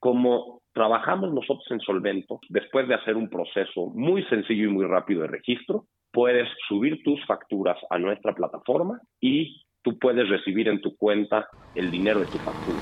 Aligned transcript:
como 0.00 0.62
trabajamos 0.72 1.32
nosotros 1.32 1.66
en 1.70 1.80
Solvento, 1.80 2.40
después 2.48 2.88
de 2.88 2.94
hacer 2.94 3.16
un 3.16 3.28
proceso 3.28 3.86
muy 3.94 4.24
sencillo 4.24 4.64
y 4.64 4.72
muy 4.72 4.86
rápido 4.86 5.22
de 5.22 5.28
registro, 5.28 5.84
puedes 6.10 6.48
subir 6.68 7.02
tus 7.04 7.24
facturas 7.26 7.76
a 7.90 7.98
nuestra 7.98 8.34
plataforma 8.34 9.00
y 9.20 9.62
tú 9.82 9.98
puedes 9.98 10.28
recibir 10.28 10.68
en 10.68 10.80
tu 10.80 10.96
cuenta 10.96 11.46
el 11.74 11.90
dinero 11.90 12.20
de 12.20 12.26
tu 12.26 12.38
factura. 12.38 12.78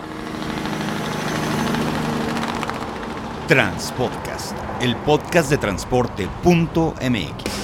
Transpodcast, 3.49 4.57
el 4.83 4.95
podcast 5.05 5.51
de 5.51 5.59
transporte.mx. 5.59 7.59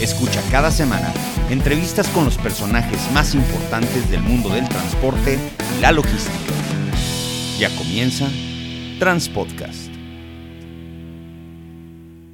Escucha 0.00 0.40
cada 0.50 0.70
semana 0.70 1.12
entrevistas 1.50 2.08
con 2.10 2.24
los 2.24 2.38
personajes 2.38 3.10
más 3.12 3.34
importantes 3.34 4.10
del 4.10 4.22
mundo 4.22 4.48
del 4.50 4.68
transporte 4.68 5.38
y 5.76 5.80
la 5.80 5.92
logística. 5.92 6.65
Ya 7.58 7.74
comienza 7.74 8.30
Transpodcast. 8.98 9.90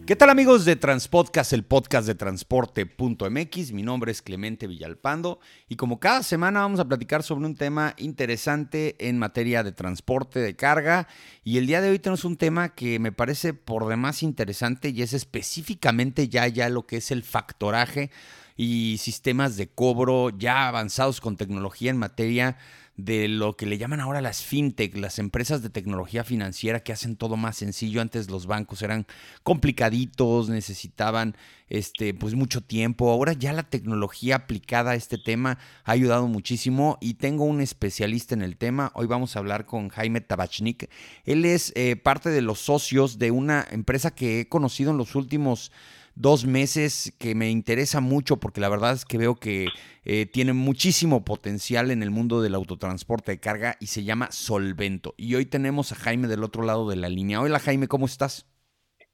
¿Qué 0.04 0.16
tal 0.16 0.30
amigos 0.30 0.64
de 0.64 0.74
Transpodcast, 0.74 1.52
el 1.52 1.62
podcast 1.62 2.08
de 2.08 2.16
transporte.mx? 2.16 3.70
Mi 3.70 3.84
nombre 3.84 4.10
es 4.10 4.20
Clemente 4.20 4.66
Villalpando 4.66 5.38
y 5.68 5.76
como 5.76 6.00
cada 6.00 6.24
semana 6.24 6.62
vamos 6.62 6.80
a 6.80 6.88
platicar 6.88 7.22
sobre 7.22 7.46
un 7.46 7.54
tema 7.54 7.94
interesante 7.98 8.96
en 8.98 9.16
materia 9.20 9.62
de 9.62 9.70
transporte 9.70 10.40
de 10.40 10.56
carga 10.56 11.06
y 11.44 11.58
el 11.58 11.68
día 11.68 11.80
de 11.80 11.90
hoy 11.90 12.00
tenemos 12.00 12.24
un 12.24 12.36
tema 12.36 12.70
que 12.70 12.98
me 12.98 13.12
parece 13.12 13.54
por 13.54 13.86
demás 13.86 14.24
interesante 14.24 14.88
y 14.88 15.02
es 15.02 15.12
específicamente 15.12 16.28
ya 16.28 16.48
ya 16.48 16.68
lo 16.68 16.84
que 16.84 16.96
es 16.96 17.12
el 17.12 17.22
factoraje 17.22 18.10
y 18.56 18.96
sistemas 18.98 19.56
de 19.56 19.68
cobro 19.68 20.30
ya 20.30 20.66
avanzados 20.66 21.20
con 21.20 21.36
tecnología 21.36 21.92
en 21.92 21.98
materia 21.98 22.46
de 22.48 22.81
lo 23.06 23.56
que 23.56 23.66
le 23.66 23.78
llaman 23.78 24.00
ahora 24.00 24.20
las 24.20 24.42
fintech, 24.42 24.96
las 24.96 25.18
empresas 25.18 25.62
de 25.62 25.70
tecnología 25.70 26.24
financiera 26.24 26.80
que 26.80 26.92
hacen 26.92 27.16
todo 27.16 27.36
más 27.36 27.56
sencillo. 27.56 28.00
Antes 28.00 28.30
los 28.30 28.46
bancos 28.46 28.82
eran 28.82 29.06
complicaditos, 29.42 30.48
necesitaban 30.48 31.36
este, 31.68 32.14
pues 32.14 32.34
mucho 32.34 32.60
tiempo. 32.60 33.10
Ahora 33.10 33.32
ya 33.32 33.52
la 33.52 33.62
tecnología 33.62 34.36
aplicada 34.36 34.92
a 34.92 34.94
este 34.94 35.18
tema 35.18 35.58
ha 35.84 35.92
ayudado 35.92 36.26
muchísimo 36.28 36.98
y 37.00 37.14
tengo 37.14 37.44
un 37.44 37.60
especialista 37.60 38.34
en 38.34 38.42
el 38.42 38.56
tema. 38.56 38.92
Hoy 38.94 39.06
vamos 39.06 39.34
a 39.34 39.38
hablar 39.38 39.66
con 39.66 39.88
Jaime 39.88 40.20
Tabachnik. 40.20 40.90
Él 41.24 41.44
es 41.44 41.72
eh, 41.74 41.96
parte 41.96 42.30
de 42.30 42.42
los 42.42 42.60
socios 42.60 43.18
de 43.18 43.30
una 43.30 43.66
empresa 43.70 44.14
que 44.14 44.40
he 44.40 44.48
conocido 44.48 44.90
en 44.90 44.98
los 44.98 45.14
últimos 45.14 45.72
dos 46.14 46.46
meses 46.46 47.16
que 47.18 47.34
me 47.34 47.50
interesa 47.50 48.00
mucho 48.00 48.38
porque 48.38 48.60
la 48.60 48.68
verdad 48.68 48.92
es 48.92 49.04
que 49.04 49.18
veo 49.18 49.34
que 49.34 49.68
eh, 50.04 50.26
tiene 50.26 50.52
muchísimo 50.52 51.24
potencial 51.24 51.90
en 51.90 52.02
el 52.02 52.10
mundo 52.10 52.42
del 52.42 52.54
autotransporte 52.54 53.32
de 53.32 53.40
carga 53.40 53.76
y 53.80 53.86
se 53.86 54.04
llama 54.04 54.30
Solvento. 54.30 55.14
Y 55.16 55.34
hoy 55.34 55.46
tenemos 55.46 55.92
a 55.92 55.96
Jaime 55.96 56.28
del 56.28 56.44
otro 56.44 56.62
lado 56.62 56.88
de 56.88 56.96
la 56.96 57.08
línea. 57.08 57.40
Hola 57.40 57.58
Jaime, 57.58 57.88
¿cómo 57.88 58.06
estás? 58.06 58.48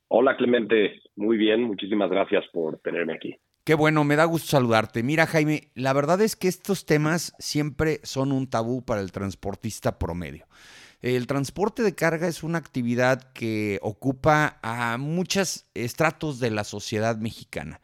Hola 0.08 0.36
Clemente, 0.36 1.02
muy 1.16 1.36
bien, 1.36 1.62
muchísimas 1.62 2.10
gracias 2.10 2.44
por 2.52 2.78
tenerme 2.78 3.14
aquí. 3.14 3.36
Qué 3.64 3.74
bueno, 3.74 4.02
me 4.02 4.16
da 4.16 4.24
gusto 4.24 4.48
saludarte. 4.48 5.02
Mira 5.02 5.26
Jaime, 5.26 5.70
la 5.74 5.92
verdad 5.92 6.22
es 6.22 6.36
que 6.36 6.48
estos 6.48 6.86
temas 6.86 7.34
siempre 7.38 8.00
son 8.02 8.32
un 8.32 8.48
tabú 8.48 8.82
para 8.82 9.02
el 9.02 9.12
transportista 9.12 9.98
promedio. 9.98 10.46
El 11.00 11.26
transporte 11.26 11.82
de 11.82 11.94
carga 11.94 12.26
es 12.26 12.42
una 12.42 12.58
actividad 12.58 13.32
que 13.32 13.78
ocupa 13.82 14.58
a 14.62 14.96
muchos 14.98 15.66
estratos 15.74 16.40
de 16.40 16.50
la 16.50 16.64
sociedad 16.64 17.16
mexicana 17.18 17.80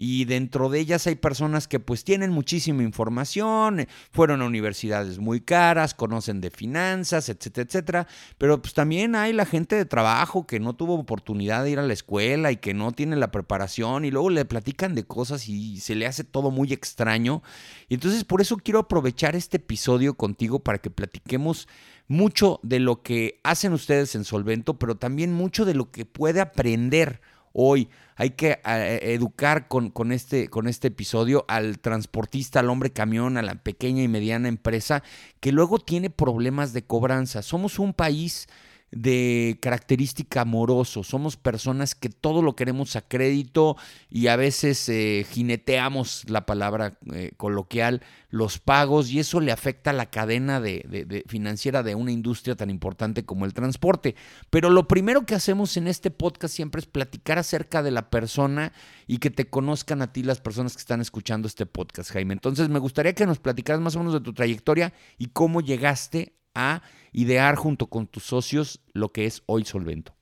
y 0.00 0.26
dentro 0.26 0.70
de 0.70 0.78
ellas 0.78 1.08
hay 1.08 1.16
personas 1.16 1.66
que 1.66 1.80
pues 1.80 2.04
tienen 2.04 2.30
muchísima 2.30 2.84
información, 2.84 3.88
fueron 4.12 4.40
a 4.40 4.46
universidades 4.46 5.18
muy 5.18 5.40
caras, 5.40 5.92
conocen 5.92 6.40
de 6.40 6.52
finanzas, 6.52 7.28
etcétera, 7.28 7.66
etcétera, 7.66 8.06
pero 8.38 8.62
pues 8.62 8.74
también 8.74 9.16
hay 9.16 9.32
la 9.32 9.44
gente 9.44 9.74
de 9.74 9.84
trabajo 9.84 10.46
que 10.46 10.60
no 10.60 10.76
tuvo 10.76 10.94
oportunidad 10.94 11.64
de 11.64 11.70
ir 11.70 11.80
a 11.80 11.82
la 11.82 11.92
escuela 11.92 12.52
y 12.52 12.58
que 12.58 12.74
no 12.74 12.92
tiene 12.92 13.16
la 13.16 13.32
preparación 13.32 14.04
y 14.04 14.12
luego 14.12 14.30
le 14.30 14.44
platican 14.44 14.94
de 14.94 15.02
cosas 15.02 15.48
y 15.48 15.80
se 15.80 15.96
le 15.96 16.06
hace 16.06 16.22
todo 16.22 16.52
muy 16.52 16.72
extraño. 16.72 17.42
Y 17.88 17.94
entonces 17.94 18.22
por 18.22 18.40
eso 18.40 18.56
quiero 18.56 18.78
aprovechar 18.78 19.34
este 19.34 19.56
episodio 19.56 20.14
contigo 20.14 20.60
para 20.60 20.78
que 20.78 20.90
platiquemos 20.90 21.66
mucho 22.06 22.60
de 22.62 22.78
lo 22.78 23.02
que 23.02 23.40
hacen 23.42 23.72
ustedes 23.72 24.14
en 24.14 24.24
Solvento, 24.24 24.78
pero 24.78 24.96
también 24.96 25.32
mucho 25.32 25.64
de 25.64 25.74
lo 25.74 25.90
que 25.90 26.04
puede 26.04 26.40
aprender 26.40 27.20
hoy. 27.52 27.88
Hay 28.16 28.30
que 28.30 28.60
eh, 28.64 29.00
educar 29.02 29.68
este, 30.10 30.48
con 30.48 30.68
este 30.68 30.88
episodio 30.88 31.44
al 31.48 31.78
transportista, 31.78 32.60
al 32.60 32.70
hombre 32.70 32.90
camión, 32.90 33.36
a 33.36 33.42
la 33.42 33.54
pequeña 33.54 34.02
y 34.02 34.08
mediana 34.08 34.48
empresa 34.48 35.02
que 35.40 35.52
luego 35.52 35.78
tiene 35.78 36.10
problemas 36.10 36.72
de 36.72 36.82
cobranza. 36.82 37.42
Somos 37.42 37.78
un 37.78 37.94
país 37.94 38.48
de 38.90 39.58
característica 39.60 40.40
amoroso. 40.42 41.04
Somos 41.04 41.36
personas 41.36 41.94
que 41.94 42.08
todo 42.08 42.42
lo 42.42 42.56
queremos 42.56 42.96
a 42.96 43.02
crédito 43.02 43.76
y 44.08 44.28
a 44.28 44.36
veces 44.36 44.88
eh, 44.88 45.26
jineteamos 45.28 46.24
la 46.28 46.46
palabra 46.46 46.98
eh, 47.12 47.32
coloquial, 47.36 48.02
los 48.30 48.58
pagos, 48.58 49.10
y 49.10 49.18
eso 49.18 49.40
le 49.40 49.52
afecta 49.52 49.90
a 49.90 49.94
la 49.94 50.10
cadena 50.10 50.60
de, 50.60 51.24
financiera 51.26 51.82
de 51.82 51.94
una 51.94 52.12
industria 52.12 52.56
tan 52.56 52.70
importante 52.70 53.24
como 53.24 53.44
el 53.44 53.54
transporte. 53.54 54.14
Pero 54.50 54.70
lo 54.70 54.88
primero 54.88 55.26
que 55.26 55.34
hacemos 55.34 55.76
en 55.76 55.86
este 55.86 56.10
podcast 56.10 56.54
siempre 56.54 56.80
es 56.80 56.86
platicar 56.86 57.38
acerca 57.38 57.82
de 57.82 57.90
la 57.90 58.10
persona 58.10 58.72
y 59.06 59.18
que 59.18 59.30
te 59.30 59.48
conozcan 59.48 60.02
a 60.02 60.12
ti 60.12 60.22
las 60.22 60.40
personas 60.40 60.74
que 60.74 60.80
están 60.80 61.00
escuchando 61.00 61.46
este 61.46 61.66
podcast, 61.66 62.10
Jaime. 62.12 62.34
Entonces 62.34 62.68
me 62.68 62.78
gustaría 62.78 63.14
que 63.14 63.26
nos 63.26 63.38
platicaras 63.38 63.80
más 63.80 63.96
o 63.96 63.98
menos 63.98 64.14
de 64.14 64.20
tu 64.20 64.32
trayectoria 64.32 64.92
y 65.18 65.28
cómo 65.28 65.60
llegaste 65.60 66.37
a 66.54 66.82
idear 67.12 67.56
junto 67.56 67.86
con 67.86 68.06
tus 68.06 68.24
socios 68.24 68.82
lo 68.94 69.10
que 69.10 69.24
es 69.24 69.42
hoy 69.46 69.64
Solvento. 69.64 70.18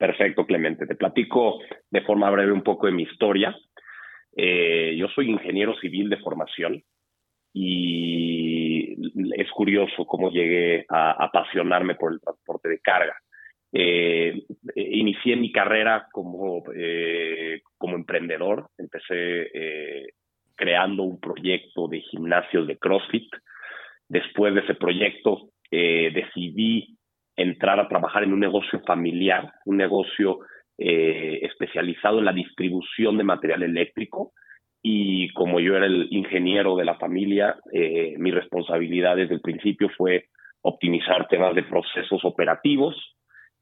Perfecto, 0.00 0.46
Clemente. 0.46 0.86
Te 0.86 0.94
platico 0.94 1.58
de 1.90 2.00
forma 2.00 2.30
breve 2.30 2.52
un 2.52 2.62
poco 2.62 2.86
de 2.86 2.92
mi 2.92 3.02
historia. 3.02 3.54
Eh, 4.34 4.96
yo 4.96 5.08
soy 5.08 5.28
ingeniero 5.28 5.76
civil 5.78 6.08
de 6.08 6.16
formación 6.16 6.82
y 7.52 8.96
es 9.36 9.50
curioso 9.50 10.06
cómo 10.06 10.30
llegué 10.30 10.86
a 10.88 11.22
apasionarme 11.22 11.96
por 11.96 12.14
el 12.14 12.20
transporte 12.20 12.70
de 12.70 12.78
carga. 12.78 13.14
Eh, 13.72 14.42
inicié 14.74 15.36
mi 15.36 15.52
carrera 15.52 16.08
como, 16.10 16.62
eh, 16.74 17.60
como 17.76 17.96
emprendedor. 17.96 18.70
Empecé 18.78 20.14
creando 20.54 21.02
un 21.02 21.20
proyecto 21.20 21.88
de 21.88 22.00
gimnasios 22.00 22.66
de 22.66 22.78
CrossFit 22.78 23.30
Después 24.10 24.52
de 24.54 24.62
ese 24.62 24.74
proyecto 24.74 25.50
eh, 25.70 26.10
decidí 26.12 26.98
entrar 27.36 27.78
a 27.78 27.86
trabajar 27.86 28.24
en 28.24 28.32
un 28.32 28.40
negocio 28.40 28.80
familiar, 28.84 29.52
un 29.64 29.76
negocio 29.76 30.40
eh, 30.76 31.38
especializado 31.42 32.18
en 32.18 32.24
la 32.24 32.32
distribución 32.32 33.16
de 33.16 33.24
material 33.24 33.62
eléctrico. 33.62 34.32
Y 34.82 35.32
como 35.32 35.60
yo 35.60 35.76
era 35.76 35.86
el 35.86 36.08
ingeniero 36.10 36.74
de 36.74 36.86
la 36.86 36.96
familia, 36.96 37.56
eh, 37.72 38.16
mi 38.18 38.32
responsabilidad 38.32 39.14
desde 39.14 39.34
el 39.34 39.40
principio 39.40 39.88
fue 39.96 40.24
optimizar 40.62 41.28
temas 41.28 41.54
de 41.54 41.62
procesos 41.62 42.24
operativos 42.24 42.96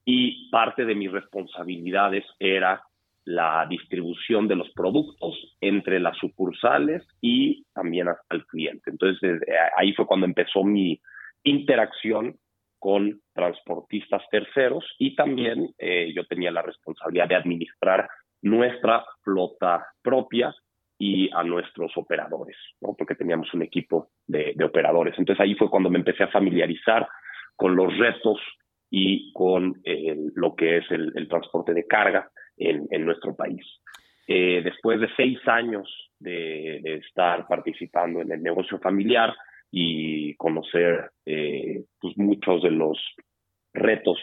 y 0.06 0.48
parte 0.50 0.86
de 0.86 0.94
mis 0.94 1.12
responsabilidades 1.12 2.24
era 2.38 2.82
la 3.28 3.66
distribución 3.68 4.48
de 4.48 4.56
los 4.56 4.70
productos 4.70 5.54
entre 5.60 6.00
las 6.00 6.16
sucursales 6.16 7.06
y 7.20 7.62
también 7.74 8.08
al 8.08 8.46
cliente. 8.46 8.90
Entonces, 8.90 9.42
ahí 9.76 9.92
fue 9.92 10.06
cuando 10.06 10.24
empezó 10.24 10.64
mi 10.64 10.98
interacción 11.42 12.38
con 12.78 13.20
transportistas 13.34 14.22
terceros 14.30 14.82
y 14.98 15.14
también 15.14 15.74
eh, 15.76 16.10
yo 16.14 16.24
tenía 16.24 16.50
la 16.50 16.62
responsabilidad 16.62 17.28
de 17.28 17.34
administrar 17.34 18.08
nuestra 18.40 19.04
flota 19.22 19.86
propia 20.00 20.54
y 20.98 21.28
a 21.34 21.42
nuestros 21.42 21.92
operadores, 21.98 22.56
¿no? 22.80 22.94
porque 22.96 23.14
teníamos 23.14 23.52
un 23.52 23.60
equipo 23.60 24.08
de, 24.26 24.56
operadores. 24.64 25.14
Entonces 25.18 25.44
ahí 25.44 25.54
fue 25.54 25.68
cuando 25.68 25.90
me 25.90 25.98
empecé 25.98 26.22
a 26.22 26.28
familiarizar 26.28 27.06
con 27.56 27.76
los 27.76 27.94
retos 27.98 28.40
y 28.90 29.34
con 29.34 29.82
eh, 29.84 30.16
lo 30.34 30.54
que 30.54 30.78
es 30.78 30.90
el 30.90 31.28
transporte 31.28 31.74
de 31.74 31.86
carga 31.86 32.30
en, 32.58 33.04
nuestro 33.04 33.34
país. 33.34 33.64
Eh, 34.26 34.60
después 34.62 35.00
de 35.00 35.08
seis 35.16 35.38
años 35.46 35.88
de, 36.18 36.80
estar 37.06 37.46
participando 37.46 38.20
en 38.20 38.32
el 38.32 38.42
negocio 38.42 38.78
familiar 38.78 39.34
y 39.70 40.34
conocer 40.34 41.10
eh, 41.24 41.84
pues 42.00 42.16
muchos 42.16 42.62
de 42.62 42.70
los 42.70 42.98
retos 43.72 44.18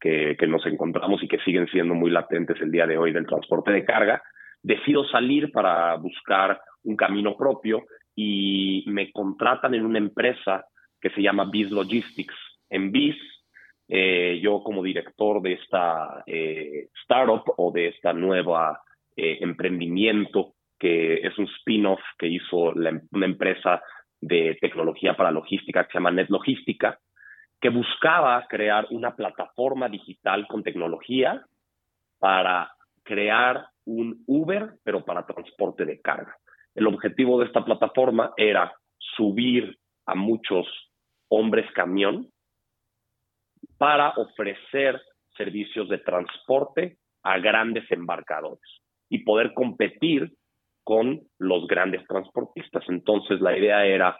que, 0.00 0.36
nos 0.48 0.64
encontramos 0.66 1.22
y 1.22 1.28
que 1.28 1.38
siguen 1.40 1.66
siendo 1.68 1.94
muy 1.94 2.10
latentes 2.10 2.60
el 2.60 2.70
día 2.70 2.86
de 2.86 2.96
hoy 2.96 3.12
del 3.12 3.26
transporte 3.26 3.70
de 3.70 3.84
carga, 3.84 4.22
decido 4.62 5.04
salir 5.04 5.52
para 5.52 5.94
buscar 5.96 6.60
un 6.84 6.96
camino 6.96 7.36
propio 7.36 7.84
y 8.16 8.84
me 8.86 9.12
contratan 9.12 9.74
en 9.74 9.84
una 9.84 9.98
empresa 9.98 10.64
que 11.00 11.10
se 11.10 11.22
llama 11.22 11.48
Biz 11.50 11.70
Logistics. 11.70 12.34
En 12.70 12.90
Biz 12.92 13.16
eh, 13.92 14.38
yo 14.40 14.62
como 14.62 14.84
director 14.84 15.42
de 15.42 15.54
esta 15.54 16.22
eh, 16.24 16.90
startup 17.02 17.42
o 17.56 17.72
de 17.72 17.88
esta 17.88 18.12
nueva 18.12 18.80
eh, 19.16 19.38
emprendimiento 19.40 20.54
que 20.78 21.14
es 21.14 21.36
un 21.38 21.46
spin-off 21.58 22.00
que 22.16 22.28
hizo 22.28 22.72
una 23.10 23.26
empresa 23.26 23.82
de 24.20 24.56
tecnología 24.60 25.16
para 25.16 25.32
logística 25.32 25.84
que 25.84 25.90
se 25.90 25.98
llama 25.98 26.12
Net 26.12 26.30
Logística, 26.30 27.00
que 27.60 27.68
buscaba 27.68 28.46
crear 28.48 28.86
una 28.90 29.16
plataforma 29.16 29.88
digital 29.88 30.46
con 30.46 30.62
tecnología 30.62 31.44
para 32.20 32.72
crear 33.02 33.66
un 33.86 34.22
Uber, 34.28 34.74
pero 34.84 35.04
para 35.04 35.26
transporte 35.26 35.84
de 35.84 36.00
carga. 36.00 36.36
El 36.76 36.86
objetivo 36.86 37.40
de 37.40 37.46
esta 37.46 37.64
plataforma 37.64 38.32
era 38.36 38.72
subir 39.16 39.76
a 40.06 40.14
muchos 40.14 40.66
hombres 41.28 41.70
camión 41.72 42.28
para 43.80 44.10
ofrecer 44.10 45.00
servicios 45.34 45.88
de 45.88 45.96
transporte 45.96 46.98
a 47.22 47.38
grandes 47.38 47.90
embarcadores 47.90 48.60
y 49.08 49.24
poder 49.24 49.54
competir 49.54 50.34
con 50.84 51.22
los 51.38 51.66
grandes 51.66 52.06
transportistas. 52.06 52.84
Entonces 52.88 53.40
la 53.40 53.56
idea 53.56 53.86
era 53.86 54.18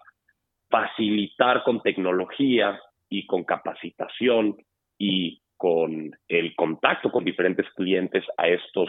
facilitar 0.70 1.62
con 1.62 1.82
tecnología 1.82 2.80
y 3.10 3.26
con 3.26 3.44
capacitación 3.44 4.56
y 4.96 5.42
con 5.58 6.10
el 6.28 6.54
contacto 6.56 7.12
con 7.12 7.26
diferentes 7.26 7.66
clientes 7.74 8.24
a 8.38 8.48
estos 8.48 8.88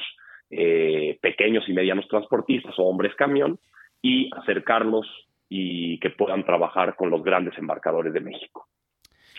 eh, 0.51 1.19
pequeños 1.21 1.67
y 1.67 1.73
medianos 1.73 2.07
transportistas 2.07 2.79
o 2.79 2.83
hombres 2.83 3.13
camión 3.15 3.59
y 4.01 4.29
acercarlos 4.37 5.05
y 5.49 5.99
que 5.99 6.11
puedan 6.11 6.45
trabajar 6.45 6.95
con 6.95 7.09
los 7.09 7.21
grandes 7.23 7.57
embarcadores 7.57 8.13
de 8.13 8.21
México. 8.21 8.69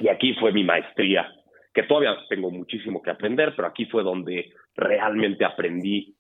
Y 0.01 0.09
aquí 0.09 0.35
fue 0.35 0.53
mi 0.53 0.65
maestría, 0.65 1.31
que 1.73 1.85
todavía 1.85 2.17
tengo 2.29 2.51
muchísimo 2.51 3.03
que 3.03 3.11
aprender, 3.11 3.55
pero 3.57 3.69
aquí 3.69 3.87
fue 3.87 4.03
donde 4.03 4.53
realmente 4.75 5.45
aprendí 5.45 6.15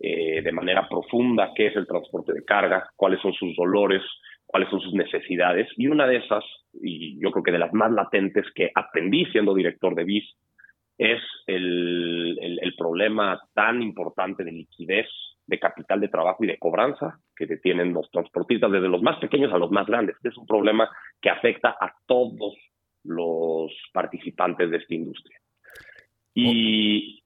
eh, 0.00 0.42
de 0.42 0.52
manera 0.52 0.88
profunda 0.88 1.52
qué 1.54 1.66
es 1.66 1.76
el 1.76 1.86
transporte 1.86 2.32
de 2.32 2.44
carga, 2.44 2.88
cuáles 2.94 3.20
son 3.20 3.32
sus 3.32 3.56
dolores, 3.56 4.02
cuáles 4.46 4.68
son 4.70 4.80
sus 4.80 4.94
necesidades. 4.94 5.68
Y 5.76 5.88
una 5.88 6.06
de 6.06 6.16
esas, 6.16 6.44
y 6.72 7.20
yo 7.22 7.30
creo 7.30 7.42
que 7.42 7.52
de 7.52 7.58
las 7.58 7.72
más 7.72 7.90
latentes 7.92 8.46
que 8.54 8.70
aprendí 8.74 9.24
siendo 9.26 9.54
director 9.54 9.94
de 9.94 10.04
BIS, 10.04 10.24
es 10.98 11.20
el, 11.46 12.36
el, 12.40 12.74
problema 12.76 13.40
tan 13.54 13.82
importante 13.82 14.42
de 14.42 14.50
liquidez, 14.50 15.06
de 15.46 15.58
capital 15.60 16.00
de 16.00 16.08
trabajo 16.08 16.42
y 16.42 16.48
de 16.48 16.58
cobranza 16.58 17.20
que 17.36 17.46
tienen 17.58 17.92
los 17.92 18.10
transportistas, 18.10 18.70
desde 18.70 18.88
los 18.88 19.00
más 19.00 19.18
pequeños 19.20 19.52
a 19.52 19.58
los 19.58 19.70
más 19.70 19.86
grandes. 19.86 20.16
Es 20.24 20.36
un 20.36 20.46
problema 20.46 20.90
que 21.22 21.30
afecta 21.30 21.70
a 21.80 21.92
todos 22.06 22.54
los 23.08 23.72
participantes 23.92 24.70
de 24.70 24.76
esta 24.76 24.94
industria. 24.94 25.38
Y 26.34 27.22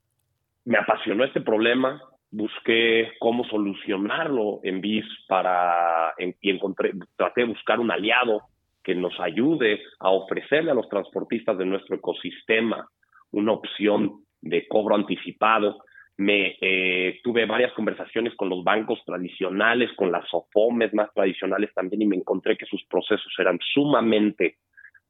me 0.65 0.79
apasionó 0.79 1.25
este 1.25 1.41
problema, 1.41 2.01
busqué 2.31 3.13
cómo 3.19 3.45
solucionarlo 3.45 4.61
en 4.63 4.81
BIS 4.81 5.05
para, 5.29 6.15
y 6.19 6.51
encontré, 6.51 6.93
traté 7.17 7.43
de 7.43 7.49
buscar 7.49 7.81
un 7.81 7.91
aliado 7.91 8.43
que 8.83 8.95
nos 8.95 9.19
ayude 9.21 9.81
a 10.01 10.11
ofrecerle 10.11 10.71
a 10.71 10.75
los 10.75 10.89
transportistas 10.89 11.59
de 11.59 11.67
nuestro 11.67 11.97
ecosistema 11.97 12.89
una 13.33 13.53
opción 13.53 14.25
de 14.41 14.67
cobro 14.67 14.95
anticipado. 14.95 15.79
Me 16.17 16.57
eh, 16.61 17.21
tuve 17.23 17.47
varias 17.47 17.73
conversaciones 17.73 18.35
con 18.35 18.49
los 18.49 18.63
bancos 18.65 19.03
tradicionales, 19.05 19.91
con 19.97 20.13
las 20.13 20.25
OFOMES 20.33 20.93
más 20.95 21.13
tradicionales 21.15 21.73
también, 21.75 22.03
y 22.03 22.07
me 22.07 22.17
encontré 22.17 22.57
que 22.57 22.67
sus 22.67 22.85
procesos 22.85 23.33
eran 23.39 23.59
sumamente 23.73 24.57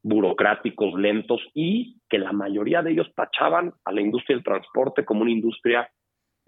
burocráticos, 0.03 0.93
lentos 0.99 1.41
y 1.53 1.97
que 2.09 2.19
la 2.19 2.31
mayoría 2.31 2.81
de 2.81 2.91
ellos 2.91 3.11
tachaban 3.15 3.73
a 3.85 3.91
la 3.91 4.01
industria 4.01 4.35
del 4.35 4.43
transporte 4.43 5.05
como 5.05 5.21
una 5.21 5.31
industria 5.31 5.89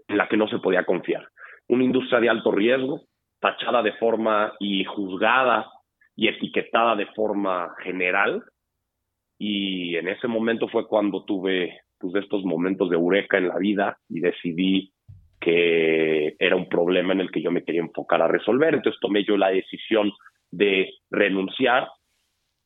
en 0.07 0.17
la 0.17 0.27
que 0.27 0.37
no 0.37 0.47
se 0.47 0.59
podía 0.59 0.85
confiar. 0.85 1.27
Una 1.67 1.83
industria 1.83 2.19
de 2.19 2.29
alto 2.29 2.51
riesgo, 2.51 3.01
tachada 3.39 3.81
de 3.81 3.93
forma 3.93 4.53
y 4.59 4.83
juzgada 4.83 5.71
y 6.15 6.27
etiquetada 6.27 6.95
de 6.95 7.07
forma 7.07 7.73
general 7.83 8.43
y 9.37 9.95
en 9.97 10.07
ese 10.07 10.27
momento 10.27 10.67
fue 10.67 10.87
cuando 10.87 11.23
tuve 11.25 11.79
pues, 11.99 12.15
estos 12.15 12.43
momentos 12.43 12.89
de 12.89 12.95
eureka 12.95 13.37
en 13.37 13.49
la 13.49 13.57
vida 13.57 13.97
y 14.09 14.19
decidí 14.19 14.91
que 15.39 16.35
era 16.39 16.55
un 16.55 16.69
problema 16.69 17.13
en 17.13 17.21
el 17.21 17.31
que 17.31 17.41
yo 17.41 17.51
me 17.51 17.63
quería 17.63 17.81
enfocar 17.81 18.21
a 18.21 18.27
resolver. 18.27 18.73
Entonces 18.73 18.99
tomé 19.01 19.23
yo 19.25 19.37
la 19.37 19.49
decisión 19.49 20.11
de 20.51 20.89
renunciar. 21.11 21.87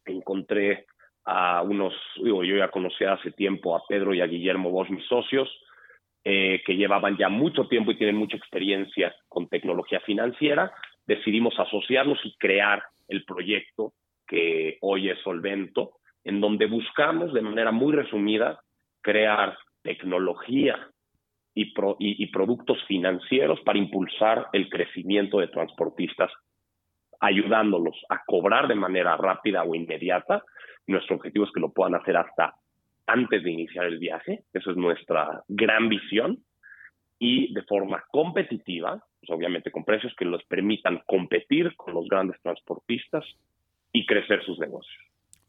Encontré 0.10 0.86
a 1.26 1.62
unos, 1.62 1.94
yo 2.16 2.42
ya 2.44 2.70
conocía 2.70 3.14
hace 3.14 3.32
tiempo 3.32 3.76
a 3.76 3.84
Pedro 3.88 4.14
y 4.14 4.22
a 4.22 4.28
Guillermo 4.28 4.72
vos 4.72 4.90
mis 4.90 5.06
socios, 5.06 5.50
eh, 6.24 6.62
que 6.66 6.76
llevaban 6.76 7.18
ya 7.18 7.30
mucho 7.30 7.68
tiempo 7.68 7.92
y 7.92 7.98
tienen 7.98 8.16
mucha 8.16 8.38
experiencia 8.38 9.16
con 9.28 9.48
tecnología 9.48 10.00
financiera. 10.02 10.72
Decidimos 11.06 11.58
asociarnos 11.60 12.20
y 12.24 12.36
crear 12.38 12.84
el 13.08 13.24
proyecto 13.26 13.94
que 14.28 14.78
hoy 14.82 15.10
es 15.10 15.20
Solvento, 15.20 15.94
en 16.24 16.42
donde 16.42 16.68
buscamos 16.68 17.34
de 17.34 17.42
manera 17.42 17.72
muy 17.72 17.94
resumida 17.94 18.60
crear 19.02 19.58
tecnología 19.82 20.90
y, 21.56 21.74
y, 22.00 22.28
productos 22.28 22.78
financieros 22.86 23.60
para 23.62 23.80
impulsar 23.80 24.48
el 24.54 24.70
crecimiento 24.70 25.40
de 25.40 25.48
transportistas, 25.48 26.32
ayudándolos 27.20 27.96
a 28.10 28.24
cobrar 28.26 28.68
de 28.68 28.76
manera 28.76 29.18
rápida 29.18 29.64
o 29.64 29.76
inmediata. 29.76 30.44
Nuestro 30.88 31.18
objetivo 31.18 31.46
es 31.46 31.52
que 31.54 31.60
lo 31.60 31.72
puedan 31.72 31.96
hacer 31.96 32.18
hasta 32.18 32.56
antes 33.08 33.44
de 33.44 33.52
iniciar 33.52 33.86
el 33.86 33.98
viaje, 33.98 34.44
eso 34.54 34.72
es 34.72 34.78
nuestra 34.78 35.44
gran 35.48 35.90
visión, 35.90 36.44
y 37.18 37.54
de 37.54 37.64
forma 37.64 38.04
competitiva, 38.12 39.04
pues 39.20 39.30
obviamente 39.30 39.72
con 39.72 39.84
precios 39.84 40.14
que 40.18 40.26
les 40.26 40.44
permitan 40.46 41.02
competir 41.06 41.76
con 41.76 41.94
los 41.94 42.08
grandes 42.08 42.40
transportistas 42.42 43.26
y 43.92 44.06
crecer 44.06 44.44
sus 44.46 44.60
negocios. 44.60 44.96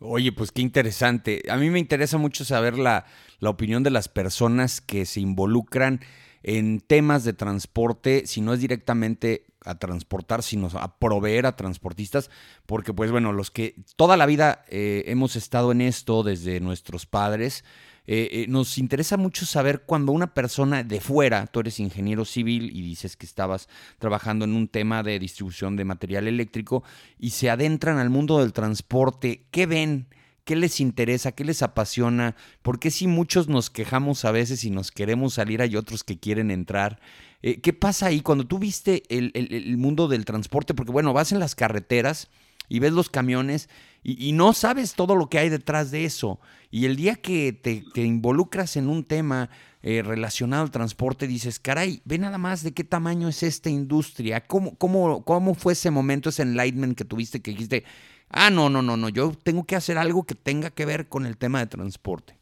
Oye, 0.01 0.33
pues 0.33 0.51
qué 0.51 0.63
interesante. 0.63 1.43
A 1.51 1.57
mí 1.57 1.69
me 1.69 1.79
interesa 1.79 2.17
mucho 2.17 2.45
saber 2.45 2.79
la, 2.79 3.05
la, 3.39 3.51
opinión 3.51 3.83
de 3.83 3.91
las 3.91 4.09
personas 4.09 4.81
que 4.81 5.05
se 5.05 5.21
involucran 5.21 6.01
en 6.43 6.81
temas 6.81 7.25
de 7.25 7.35
transporte, 7.35 8.27
si 8.27 8.41
no 8.41 8.55
es 8.55 8.61
directamente 8.63 9.45
a 9.65 9.77
transportar, 9.77 10.43
sino 10.43 10.69
a 10.75 10.99
proveer 10.99 11.47
a 11.47 11.57
transportistas, 11.57 12.31
porque 12.67 12.93
pues 12.93 13.11
bueno, 13.11 13.33
los 13.33 13.51
que 13.51 13.77
toda 13.97 14.17
la 14.17 14.27
vida 14.27 14.65
eh, 14.69 15.05
hemos 15.07 15.37
estado 15.37 15.73
en 15.73 15.81
esto 15.81 16.23
desde 16.23 16.61
nuestros 16.61 17.07
padres, 17.07 17.65
eh, 18.07 18.29
eh, 18.33 18.47
nos 18.49 18.79
interesa 18.79 19.17
mucho 19.17 19.47
saber 19.47 19.83
cuando 19.83 20.13
una 20.13 20.35
persona 20.35 20.83
de 20.83 21.01
fuera, 21.01 21.47
tú 21.47 21.61
eres 21.61 21.79
ingeniero 21.79 22.25
civil 22.25 22.71
y 22.75 22.83
dices 22.83 23.17
que 23.17 23.27
estabas 23.27 23.69
trabajando 23.99 24.45
en 24.45 24.55
un 24.55 24.69
tema 24.69 25.03
de 25.03 25.19
distribución 25.19 25.77
de 25.77 25.85
material 25.85 26.27
eléctrico 26.27 26.83
y 27.19 27.31
se 27.31 27.51
adentran 27.51 27.99
al 27.99 28.11
mundo 28.11 28.41
del 28.41 28.53
transporte, 28.53 29.45
¿qué 29.51 29.67
ven? 29.67 30.09
¿Qué 30.51 30.57
les 30.57 30.81
interesa? 30.81 31.31
¿Qué 31.31 31.45
les 31.45 31.63
apasiona? 31.63 32.35
¿Por 32.63 32.81
qué 32.81 32.91
si 32.91 33.07
muchos 33.07 33.47
nos 33.47 33.71
quejamos 33.71 34.25
a 34.25 34.33
veces 34.33 34.65
y 34.65 34.71
nos 34.73 34.91
queremos 34.91 35.35
salir 35.35 35.63
hay 35.63 35.77
otros 35.77 36.03
que 36.03 36.19
quieren 36.19 36.51
entrar? 36.51 36.99
Eh, 37.41 37.61
¿Qué 37.61 37.73
pasa 37.73 38.07
ahí 38.07 38.21
cuando 38.21 38.45
tú 38.45 38.59
viste 38.59 39.05
el, 39.11 39.31
el 39.33 39.77
mundo 39.77 40.09
del 40.09 40.25
transporte? 40.25 40.75
Porque 40.75 40.91
bueno, 40.91 41.13
vas 41.13 41.31
en 41.31 41.39
las 41.39 41.55
carreteras 41.55 42.31
y 42.69 42.81
ves 42.81 42.93
los 42.93 43.09
camiones 43.09 43.69
y, 44.03 44.33
no 44.33 44.55
sabes 44.55 44.95
todo 44.95 45.15
lo 45.15 45.29
que 45.29 45.39
hay 45.39 45.51
detrás 45.51 45.93
de 45.93 46.05
eso. 46.05 46.41
Y 46.71 46.87
el 46.87 46.97
día 46.97 47.15
que 47.15 47.53
te, 47.53 47.85
involucras 48.03 48.77
en 48.77 48.89
un 48.89 49.05
tema 49.05 49.51
eh, 49.83 50.03
relacionado 50.03 50.65
al 50.65 50.71
transporte, 50.73 51.29
dices, 51.29 51.61
caray, 51.61 52.01
ve 52.05 52.19
nada 52.19 52.39
más 52.39 52.65
de 52.65 52.73
qué 52.73 52.83
tamaño 52.83 53.29
es 53.29 53.45
esta 53.45 53.71
industria. 53.71 54.47
¿Cómo, 54.47 54.75
cómo, 54.77 55.23
cómo 55.25 55.55
fue 55.55 55.75
ese 55.75 55.93
momento, 55.93 56.31
ese 56.31 56.43
enlightenment 56.43 56.99
que 56.99 57.05
tuviste 57.05 57.41
que 57.41 57.53
dijiste, 57.53 57.85
ah, 58.31 58.51
no, 58.51 58.71
no, 58.71 58.83
no, 58.83 58.97
no, 58.97 59.09
yo 59.09 59.33
tengo 59.45 59.65
que 59.65 59.77
hacer 59.77 59.99
algo 59.99 60.25
que 60.25 60.35
tenga 60.35 60.71
que 60.71 60.87
ver 60.87 61.09
con 61.09 61.27
el 61.27 61.37
tema 61.37 61.61
de 61.61 61.67
transporte? 61.67 62.35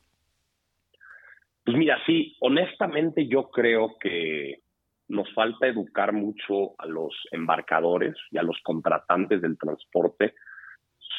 Pues 1.65 1.77
mira, 1.77 1.99
sí, 2.07 2.37
honestamente 2.41 3.27
yo 3.27 3.51
creo 3.51 3.99
que 3.99 4.63
nos 5.09 5.33
falta 5.35 5.67
educar 5.67 6.13
mucho 6.13 6.79
a 6.79 6.87
los 6.87 7.15
embarcadores 7.33 8.15
y 8.31 8.39
a 8.39 8.43
los 8.43 8.59
contratantes 8.63 9.41
del 9.41 9.59
transporte 9.59 10.35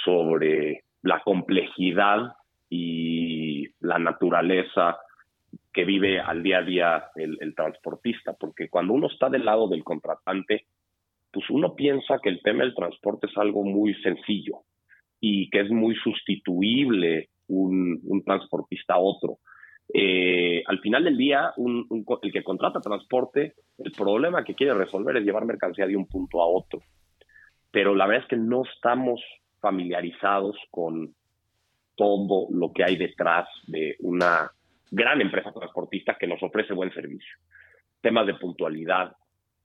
sobre 0.04 0.84
la 1.02 1.22
complejidad 1.22 2.34
y 2.70 3.68
la 3.80 3.98
naturaleza 3.98 4.98
que 5.74 5.86
vive 5.86 6.20
al 6.20 6.44
día 6.44 6.60
a 6.60 6.64
día 6.64 7.06
el, 7.16 7.54
transportista, 7.56 8.34
porque 8.34 8.70
cuando 8.70 8.94
uno 8.94 9.08
está 9.08 9.30
del 9.30 9.46
lado 9.46 9.68
del 9.68 9.84
contratante, 9.84 10.66
pues 11.32 11.50
uno 11.50 11.76
piensa 11.76 12.20
que 12.22 12.30
el 12.30 12.42
tema 12.42 12.64
del 12.64 12.76
transporte 12.76 13.28
es 13.28 13.38
algo 13.38 13.64
muy 13.64 13.94
sencillo 13.96 14.62
y 15.20 15.50
que 15.50 15.62
es 15.62 15.70
muy 15.70 15.96
sustituible 15.96 17.30
un, 17.48 18.24
transportista 18.26 18.96
a 18.96 19.00
otro. 19.00 19.40
Eh, 19.94 20.64
al 20.68 20.80
final 20.80 21.04
del 21.04 21.18
día, 21.18 21.54
el 21.58 22.32
que 22.32 22.44
contrata 22.44 22.80
transporte, 22.80 23.54
el 23.78 23.92
problema 23.92 24.44
que 24.44 24.56
quiere 24.56 24.74
resolver 24.74 25.18
es 25.18 25.24
llevar 25.24 25.46
mercancía 25.46 25.88
de 25.88 25.96
un 25.96 26.08
punto 26.08 26.42
a 26.42 26.48
otro. 26.48 26.82
Pero 27.72 27.96
la 27.96 28.08
verdad 28.08 28.24
es 28.24 28.30
que 28.30 28.38
no 28.38 28.64
estamos 28.64 29.22
familiarizados 29.60 30.58
con 30.72 31.14
todo 31.96 32.48
lo 32.52 32.72
que 32.72 32.84
hay 32.84 32.96
detrás 32.96 33.48
de 33.68 33.96
una 34.00 34.50
gran 34.90 35.22
empresa 35.22 35.52
transportista 35.52 36.18
que 36.20 36.28
nos 36.28 36.42
ofrece 36.42 36.74
buen 36.74 36.94
servicio. 36.94 37.36
Temas 38.02 38.26
de 38.26 38.36
puntualidad, 38.36 39.16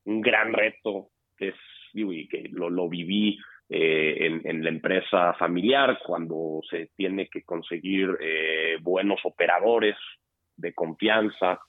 un 0.04 0.21
gran 0.21 0.52
reto 0.52 1.11
es, 1.49 1.55
y 1.93 2.29
que 2.29 2.49
lo, 2.51 2.71
lo 2.71 2.89
viví 2.89 3.39
eh, 3.69 4.41
en, 4.45 4.63
la 4.63 4.69
empresa 4.69 5.33
familiar, 5.35 5.99
cuando 6.05 6.61
se 6.69 6.91
tiene 6.97 7.29
que 7.29 7.45
conseguir 7.45 8.17
eh, 8.21 8.77
buenos 8.83 9.21
operadores 9.25 9.97
de 10.57 10.75
confianza, 10.75 11.61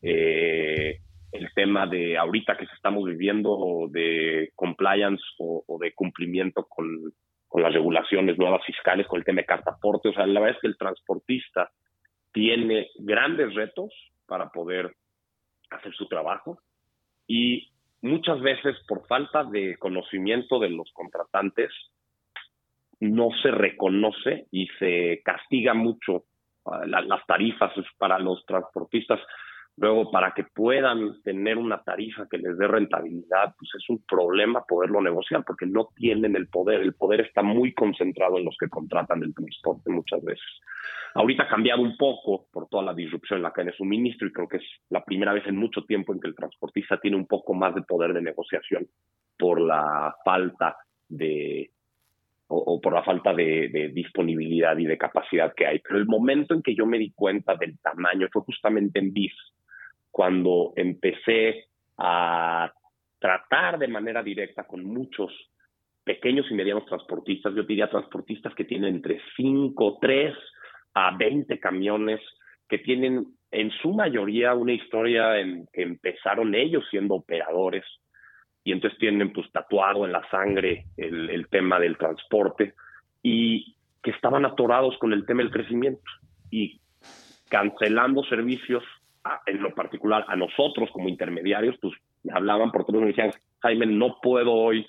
eh, 0.00 1.00
el 1.32 1.52
tema 1.54 1.86
de 1.86 2.16
ahorita 2.16 2.56
que 2.56 2.64
estamos 2.64 3.04
viviendo 3.04 3.88
de 3.90 4.50
compliance 4.54 5.22
o, 5.38 5.78
de 5.80 5.92
cumplimiento 5.92 6.66
con, 6.68 6.86
con, 7.48 7.62
las 7.62 7.72
regulaciones 7.72 8.38
nuevas 8.38 8.64
fiscales, 8.64 9.06
con 9.06 9.18
el 9.18 9.24
tema 9.24 9.40
de 9.40 9.46
cartaporte. 9.46 10.08
O 10.08 10.12
sea, 10.12 10.26
la 10.26 10.40
verdad 10.40 10.56
es 10.56 10.60
que 10.60 10.68
el 10.68 10.78
transportista 10.78 11.70
tiene 12.32 12.88
grandes 12.96 13.54
retos 13.54 13.92
para 14.26 14.50
poder 14.50 14.94
hacer 15.70 15.92
su 15.94 16.06
trabajo 16.06 16.60
y 17.26 17.70
muchas 18.02 18.40
veces 18.40 18.76
por 18.86 19.06
falta 19.06 19.44
de 19.44 19.76
conocimiento 19.78 20.58
de 20.58 20.70
los 20.70 20.90
contratantes 20.92 21.70
no 23.00 23.30
se 23.42 23.50
reconoce 23.50 24.46
y 24.50 24.66
se 24.78 25.22
castiga 25.24 25.74
mucho 25.74 26.24
ah, 26.66 26.84
las 26.86 27.26
tarifas 27.26 27.72
para 27.98 28.18
los 28.18 28.44
transportistas. 28.46 29.20
Luego, 29.80 30.10
para 30.10 30.34
que 30.34 30.44
puedan 30.44 31.22
tener 31.22 31.56
una 31.56 31.82
tarifa 31.82 32.26
que 32.30 32.36
les 32.36 32.58
dé 32.58 32.68
rentabilidad, 32.68 33.54
pues 33.58 33.70
es 33.78 33.88
un 33.88 34.04
problema 34.04 34.62
poderlo 34.68 35.00
negociar 35.00 35.42
porque 35.42 35.64
no 35.64 35.88
tienen 35.96 36.36
el 36.36 36.48
poder. 36.48 36.82
El 36.82 36.92
poder 36.92 37.22
está 37.22 37.42
muy 37.42 37.72
concentrado 37.72 38.36
en 38.36 38.44
los 38.44 38.54
que 38.60 38.68
contratan 38.68 39.22
el 39.22 39.34
transporte 39.34 39.90
muchas 39.90 40.22
veces. 40.22 40.44
Ahorita 41.14 41.44
ha 41.44 41.48
cambiado 41.48 41.80
un 41.80 41.96
poco 41.96 42.46
por 42.52 42.68
toda 42.68 42.82
la 42.82 42.92
disrupción 42.92 43.38
en 43.38 43.44
la 43.44 43.52
cadena 43.52 43.70
de 43.70 43.78
suministro 43.78 44.28
y 44.28 44.32
creo 44.32 44.48
que 44.48 44.58
es 44.58 44.64
la 44.90 45.02
primera 45.02 45.32
vez 45.32 45.46
en 45.46 45.56
mucho 45.56 45.82
tiempo 45.86 46.12
en 46.12 46.20
que 46.20 46.28
el 46.28 46.34
transportista 46.34 47.00
tiene 47.00 47.16
un 47.16 47.26
poco 47.26 47.54
más 47.54 47.74
de 47.74 47.80
poder 47.80 48.12
de 48.12 48.20
negociación 48.20 48.86
por 49.38 49.62
la 49.62 50.14
falta 50.22 50.76
de 51.08 51.70
o, 52.48 52.80
por 52.80 52.92
la 52.92 53.02
falta 53.02 53.32
de, 53.32 53.90
disponibilidad 53.94 54.76
y 54.76 54.84
de 54.84 54.98
capacidad 54.98 55.54
que 55.54 55.66
hay. 55.66 55.78
Pero 55.78 55.98
el 55.98 56.06
momento 56.06 56.52
en 56.52 56.62
que 56.62 56.74
yo 56.74 56.84
me 56.84 56.98
di 56.98 57.12
cuenta 57.12 57.54
del 57.54 57.78
tamaño 57.78 58.28
fue 58.30 58.42
justamente 58.42 58.98
en 58.98 59.12
BIS, 59.12 59.32
cuando 60.10 60.72
empecé 60.76 61.66
a 61.98 62.72
tratar 63.18 63.78
de 63.78 63.88
manera 63.88 64.22
directa 64.22 64.64
con 64.64 64.84
muchos 64.84 65.30
pequeños 66.04 66.46
y 66.50 66.54
medianos 66.54 66.86
transportistas, 66.86 67.54
yo 67.54 67.62
diría 67.62 67.90
transportistas 67.90 68.54
que 68.54 68.64
tienen 68.64 68.96
entre 68.96 69.20
5, 69.36 69.98
3 70.00 70.34
a 70.94 71.16
20 71.16 71.60
camiones, 71.60 72.20
que 72.68 72.78
tienen 72.78 73.26
en 73.50 73.70
su 73.82 73.92
mayoría 73.92 74.54
una 74.54 74.72
historia 74.72 75.38
en 75.38 75.66
que 75.72 75.82
empezaron 75.82 76.54
ellos 76.54 76.84
siendo 76.90 77.14
operadores 77.14 77.84
y 78.64 78.72
entonces 78.72 78.98
tienen 78.98 79.32
pues 79.32 79.50
tatuado 79.52 80.04
en 80.04 80.12
la 80.12 80.28
sangre 80.30 80.86
el, 80.96 81.30
el 81.30 81.48
tema 81.48 81.78
del 81.78 81.98
transporte 81.98 82.74
y 83.22 83.76
que 84.02 84.10
estaban 84.10 84.44
atorados 84.44 84.96
con 84.98 85.12
el 85.12 85.26
tema 85.26 85.42
del 85.42 85.50
crecimiento 85.50 86.02
y 86.50 86.80
cancelando 87.48 88.22
servicios 88.24 88.84
en 89.46 89.62
lo 89.62 89.74
particular 89.74 90.24
a 90.28 90.36
nosotros 90.36 90.90
como 90.92 91.08
intermediarios, 91.08 91.76
pues 91.80 91.94
me 92.22 92.32
hablaban 92.32 92.70
por 92.70 92.84
teléfono 92.84 93.08
y 93.08 93.12
decían, 93.12 93.32
Jaime, 93.60 93.86
no 93.86 94.18
puedo 94.22 94.52
hoy 94.52 94.86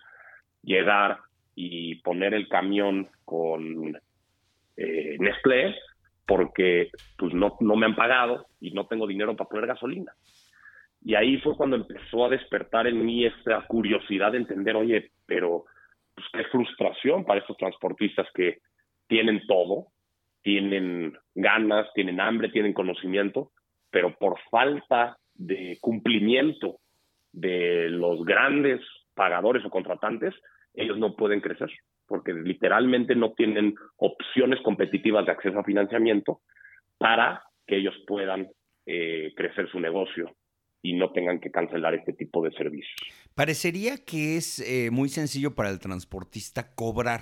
llegar 0.63 1.17
y 1.55 1.95
poner 2.01 2.33
el 2.33 2.47
camión 2.47 3.09
con 3.25 3.97
eh, 4.77 5.17
Nestlé 5.19 5.75
porque 6.25 6.89
pues 7.17 7.33
no, 7.33 7.57
no 7.59 7.75
me 7.75 7.85
han 7.85 7.95
pagado 7.95 8.45
y 8.59 8.71
no 8.71 8.87
tengo 8.87 9.05
dinero 9.05 9.35
para 9.35 9.49
poner 9.49 9.67
gasolina. 9.67 10.13
Y 11.03 11.15
ahí 11.15 11.37
fue 11.39 11.57
cuando 11.57 11.75
empezó 11.75 12.25
a 12.25 12.29
despertar 12.29 12.87
en 12.87 13.03
mí 13.03 13.25
esa 13.25 13.65
curiosidad 13.67 14.31
de 14.31 14.37
entender, 14.37 14.75
oye, 14.75 15.11
pero 15.25 15.65
pues 16.13 16.27
qué 16.31 16.43
frustración 16.45 17.25
para 17.25 17.39
estos 17.39 17.57
transportistas 17.57 18.27
que 18.33 18.59
tienen 19.07 19.41
todo, 19.47 19.87
tienen 20.43 21.17
ganas, 21.35 21.87
tienen 21.93 22.19
hambre, 22.19 22.49
tienen 22.49 22.73
conocimiento, 22.73 23.51
pero 23.91 24.15
por 24.17 24.39
falta 24.49 25.17
de 25.35 25.77
cumplimiento 25.81 26.79
de 27.31 27.89
los 27.89 28.25
grandes 28.25 28.81
pagadores 29.13 29.63
o 29.65 29.69
contratantes, 29.69 30.33
ellos 30.73 30.97
no 30.97 31.15
pueden 31.15 31.41
crecer, 31.41 31.69
porque 32.07 32.33
literalmente 32.33 33.15
no 33.15 33.33
tienen 33.33 33.75
opciones 33.97 34.59
competitivas 34.61 35.25
de 35.25 35.33
acceso 35.33 35.59
a 35.59 35.63
financiamiento 35.63 36.41
para 36.97 37.43
que 37.67 37.77
ellos 37.77 37.95
puedan 38.07 38.49
eh, 38.85 39.33
crecer 39.35 39.69
su 39.69 39.79
negocio 39.79 40.35
y 40.81 40.93
no 40.93 41.11
tengan 41.11 41.39
que 41.39 41.51
cancelar 41.51 41.93
este 41.93 42.13
tipo 42.13 42.43
de 42.43 42.51
servicios. 42.51 42.95
Parecería 43.35 43.97
que 44.03 44.37
es 44.37 44.59
eh, 44.59 44.89
muy 44.91 45.09
sencillo 45.09 45.53
para 45.53 45.69
el 45.69 45.79
transportista 45.79 46.73
cobrar. 46.73 47.21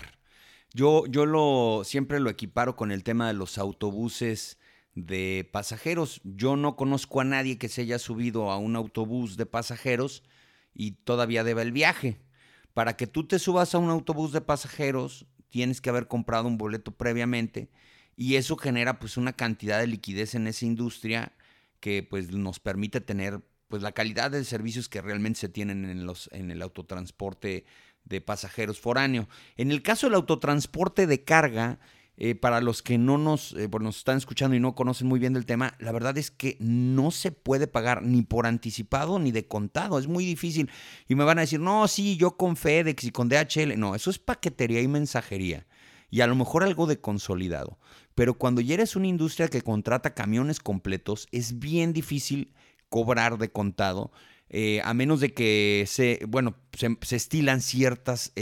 Yo, 0.73 1.03
yo 1.07 1.25
lo 1.25 1.83
siempre 1.83 2.19
lo 2.19 2.29
equiparo 2.29 2.75
con 2.75 2.91
el 2.91 3.03
tema 3.03 3.27
de 3.27 3.33
los 3.33 3.57
autobuses 3.57 4.59
de 4.95 5.49
pasajeros. 5.51 6.21
Yo 6.23 6.55
no 6.55 6.75
conozco 6.75 7.21
a 7.21 7.23
nadie 7.23 7.57
que 7.57 7.69
se 7.69 7.81
haya 7.81 7.99
subido 7.99 8.51
a 8.51 8.57
un 8.57 8.75
autobús 8.75 9.37
de 9.37 9.45
pasajeros 9.45 10.23
y 10.73 10.91
todavía 10.91 11.43
deba 11.43 11.61
el 11.61 11.71
viaje. 11.71 12.19
Para 12.73 12.95
que 12.95 13.07
tú 13.07 13.27
te 13.27 13.39
subas 13.39 13.75
a 13.75 13.79
un 13.79 13.89
autobús 13.89 14.31
de 14.31 14.41
pasajeros, 14.41 15.25
tienes 15.49 15.81
que 15.81 15.89
haber 15.89 16.07
comprado 16.07 16.47
un 16.47 16.57
boleto 16.57 16.91
previamente 16.91 17.69
y 18.15 18.35
eso 18.35 18.57
genera 18.57 18.99
pues 18.99 19.17
una 19.17 19.33
cantidad 19.33 19.79
de 19.79 19.87
liquidez 19.87 20.35
en 20.35 20.47
esa 20.47 20.65
industria 20.65 21.33
que 21.79 22.03
pues 22.03 22.31
nos 22.31 22.59
permite 22.59 23.01
tener 23.01 23.41
pues 23.67 23.81
la 23.81 23.91
calidad 23.91 24.31
de 24.31 24.43
servicios 24.43 24.89
que 24.89 25.01
realmente 25.01 25.39
se 25.39 25.49
tienen 25.49 25.85
en 25.85 26.05
los 26.05 26.29
en 26.33 26.51
el 26.51 26.61
autotransporte 26.61 27.65
de 28.03 28.21
pasajeros 28.21 28.79
foráneo. 28.79 29.29
En 29.55 29.71
el 29.71 29.81
caso 29.81 30.07
del 30.07 30.15
autotransporte 30.15 31.07
de 31.07 31.23
carga, 31.23 31.79
eh, 32.21 32.35
para 32.35 32.59
los 32.59 32.83
que 32.83 32.97
no 32.97 33.17
nos, 33.17 33.53
eh, 33.53 33.69
nos 33.79 33.99
están 33.99 34.17
escuchando 34.17 34.53
y 34.53 34.59
no 34.59 34.75
conocen 34.75 35.07
muy 35.07 35.21
bien 35.21 35.31
del 35.31 35.45
tema, 35.45 35.75
la 35.79 35.93
verdad 35.93 36.17
es 36.17 36.31
que 36.31 36.57
no 36.59 37.11
se 37.11 37.31
puede 37.31 37.65
pagar 37.65 38.03
ni 38.03 38.23
por 38.23 38.45
anticipado 38.45 39.19
ni 39.19 39.31
de 39.31 39.47
contado. 39.47 39.97
Es 39.97 40.07
muy 40.07 40.25
difícil. 40.25 40.69
Y 41.07 41.15
me 41.15 41.23
van 41.23 41.37
a 41.37 41.41
decir, 41.41 41.61
no, 41.61 41.87
sí, 41.87 42.17
yo 42.17 42.35
con 42.35 42.57
FedEx 42.57 43.05
y 43.05 43.11
con 43.11 43.29
DHL. 43.29 43.79
No, 43.79 43.95
eso 43.95 44.09
es 44.09 44.19
paquetería 44.19 44.81
y 44.81 44.89
mensajería. 44.89 45.65
Y 46.09 46.19
a 46.19 46.27
lo 46.27 46.35
mejor 46.35 46.63
algo 46.63 46.87
de 46.87 46.99
consolidado. 46.99 47.79
Pero 48.15 48.33
cuando 48.33 48.59
ya 48.59 48.73
eres 48.73 48.97
una 48.97 49.07
industria 49.07 49.47
que 49.47 49.61
contrata 49.61 50.13
camiones 50.13 50.59
completos, 50.59 51.29
es 51.31 51.57
bien 51.57 51.93
difícil 51.93 52.53
cobrar 52.89 53.37
de 53.37 53.49
contado. 53.49 54.11
Eh, 54.49 54.81
a 54.83 54.93
menos 54.93 55.21
de 55.21 55.33
que 55.33 55.85
se, 55.87 56.19
bueno, 56.27 56.57
se, 56.73 57.15
estilan 57.15 57.61
ciertas 57.61 58.33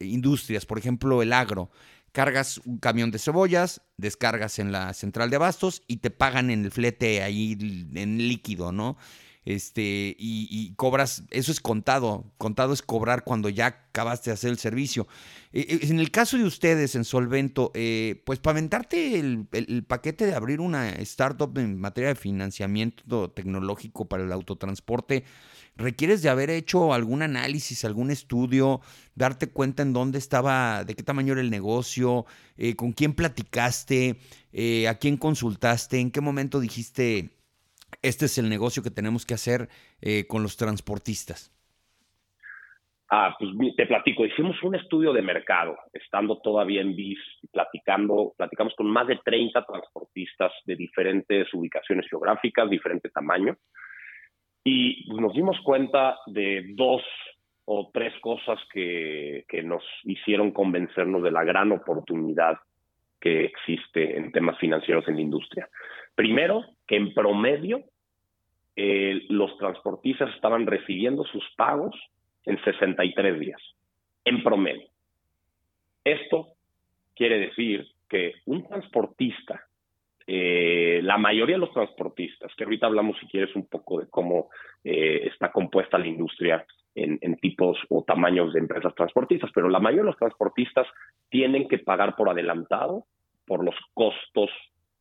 industrias, 0.00 0.66
por 0.66 0.78
ejemplo, 0.78 1.22
el 1.22 1.32
agro 1.32 1.70
cargas 2.12 2.58
un 2.64 2.78
camión 2.78 3.10
de 3.10 3.18
cebollas, 3.18 3.82
descargas 3.96 4.58
en 4.58 4.72
la 4.72 4.92
central 4.94 5.30
de 5.30 5.36
abastos 5.36 5.82
y 5.86 5.98
te 5.98 6.10
pagan 6.10 6.50
en 6.50 6.64
el 6.64 6.70
flete 6.70 7.22
ahí 7.22 7.56
en 7.94 8.18
líquido, 8.18 8.72
¿no? 8.72 8.96
Este, 9.44 10.14
y, 10.18 10.74
cobras, 10.76 11.24
eso 11.30 11.50
es 11.50 11.60
contado, 11.60 12.30
contado 12.36 12.74
es 12.74 12.82
cobrar 12.82 13.24
cuando 13.24 13.48
ya 13.48 13.66
acabaste 13.66 14.30
de 14.30 14.34
hacer 14.34 14.50
el 14.50 14.58
servicio. 14.58 15.08
Eh, 15.52 15.66
eh, 15.68 15.78
en 15.82 15.98
el 15.98 16.10
caso 16.10 16.36
de 16.36 16.44
ustedes 16.44 16.94
en 16.94 17.04
Solvento, 17.04 17.72
eh, 17.74 18.22
pues 18.26 18.38
para 18.38 18.58
aventarte 18.58 19.18
el, 19.18 19.48
el, 19.52 19.84
paquete 19.84 20.26
de 20.26 20.34
abrir 20.34 20.60
una 20.60 20.90
startup 20.90 21.56
en 21.56 21.80
materia 21.80 22.10
de 22.10 22.16
financiamiento 22.16 23.30
tecnológico 23.30 24.08
para 24.08 24.24
el 24.24 24.32
autotransporte, 24.32 25.24
requieres 25.76 26.22
de 26.22 26.28
haber 26.28 26.50
hecho 26.50 26.92
algún 26.92 27.22
análisis, 27.22 27.84
algún 27.84 28.10
estudio, 28.10 28.80
darte 29.14 29.50
cuenta 29.50 29.82
en 29.82 29.92
dónde 29.92 30.18
estaba, 30.18 30.84
de 30.84 30.94
qué 30.94 31.02
tamaño 31.02 31.32
era 31.32 31.42
el 31.42 31.50
negocio, 31.50 32.26
eh, 32.56 32.76
con 32.76 32.92
quién 32.92 33.14
platicaste, 33.14 34.16
eh, 34.52 34.88
a 34.88 34.98
quién 34.98 35.16
consultaste, 35.16 35.98
en 35.98 36.10
qué 36.10 36.20
momento 36.20 36.60
dijiste, 36.60 37.30
este 38.02 38.26
es 38.26 38.38
el 38.38 38.48
negocio 38.48 38.82
que 38.82 38.90
tenemos 38.90 39.26
que 39.26 39.34
hacer 39.34 39.68
eh, 40.00 40.26
con 40.26 40.42
los 40.42 40.56
transportistas. 40.56 41.52
Ah, 43.12 43.34
pues 43.36 43.50
te 43.76 43.86
platico, 43.86 44.24
hicimos 44.24 44.62
un 44.62 44.76
estudio 44.76 45.12
de 45.12 45.20
mercado, 45.20 45.76
estando 45.92 46.38
todavía 46.40 46.80
en 46.80 46.94
BIS, 46.94 47.18
platicando, 47.50 48.34
platicamos 48.36 48.72
con 48.76 48.86
más 48.88 49.08
de 49.08 49.18
30 49.24 49.66
transportistas 49.66 50.52
de 50.64 50.76
diferentes 50.76 51.52
ubicaciones 51.52 52.06
geográficas, 52.08 52.70
diferente 52.70 53.10
tamaño, 53.10 53.56
y 54.64 55.06
nos 55.08 55.32
dimos 55.32 55.58
cuenta 55.62 56.18
de 56.26 56.72
dos 56.74 57.02
o 57.64 57.90
tres 57.92 58.12
cosas 58.20 58.58
que, 58.72 59.44
nos 59.64 59.84
hicieron 60.04 60.50
convencernos 60.50 61.22
de 61.22 61.30
la 61.30 61.44
gran 61.44 61.72
oportunidad 61.72 62.58
que 63.20 63.44
existe 63.44 64.16
en 64.16 64.32
temas 64.32 64.58
financieros 64.58 65.06
en 65.06 65.16
la 65.16 65.20
industria. 65.20 65.68
Primero, 66.14 66.64
que 66.86 66.96
en 66.96 67.14
promedio 67.14 67.84
eh, 68.76 69.22
los 69.28 69.56
transportistas 69.58 70.34
estaban 70.34 70.66
recibiendo 70.66 71.24
sus 71.24 71.44
pagos 71.56 71.94
en 72.44 72.62
63 72.64 73.38
días, 73.38 73.60
en 74.24 74.42
promedio. 74.42 74.88
Esto 76.02 76.48
quiere 77.14 77.38
decir 77.38 77.86
que 78.08 78.34
un 78.46 78.66
transportista 78.66 79.66
eh, 80.32 81.00
la 81.02 81.18
mayoría 81.18 81.56
de 81.56 81.60
los 81.60 81.72
transportistas, 81.72 82.54
que 82.54 82.62
ahorita 82.62 82.86
hablamos 82.86 83.18
si 83.18 83.26
quieres 83.26 83.52
un 83.56 83.66
poco 83.66 83.98
de 83.98 84.08
cómo 84.08 84.48
eh, 84.84 85.22
está 85.24 85.50
compuesta 85.50 85.98
la 85.98 86.06
industria 86.06 86.64
en, 86.94 87.36
tipos 87.38 87.76
o 87.88 88.04
tamaños 88.04 88.52
de 88.52 88.60
empresas 88.60 88.94
transportistas, 88.94 89.50
pero 89.52 89.68
la 89.68 89.80
mayoría 89.80 90.02
de 90.02 90.10
los 90.10 90.18
transportistas 90.18 90.86
tienen 91.30 91.66
que 91.66 91.78
pagar 91.78 92.14
por 92.14 92.28
adelantado 92.28 93.06
por 93.44 93.64
los 93.64 93.74
costos 93.92 94.50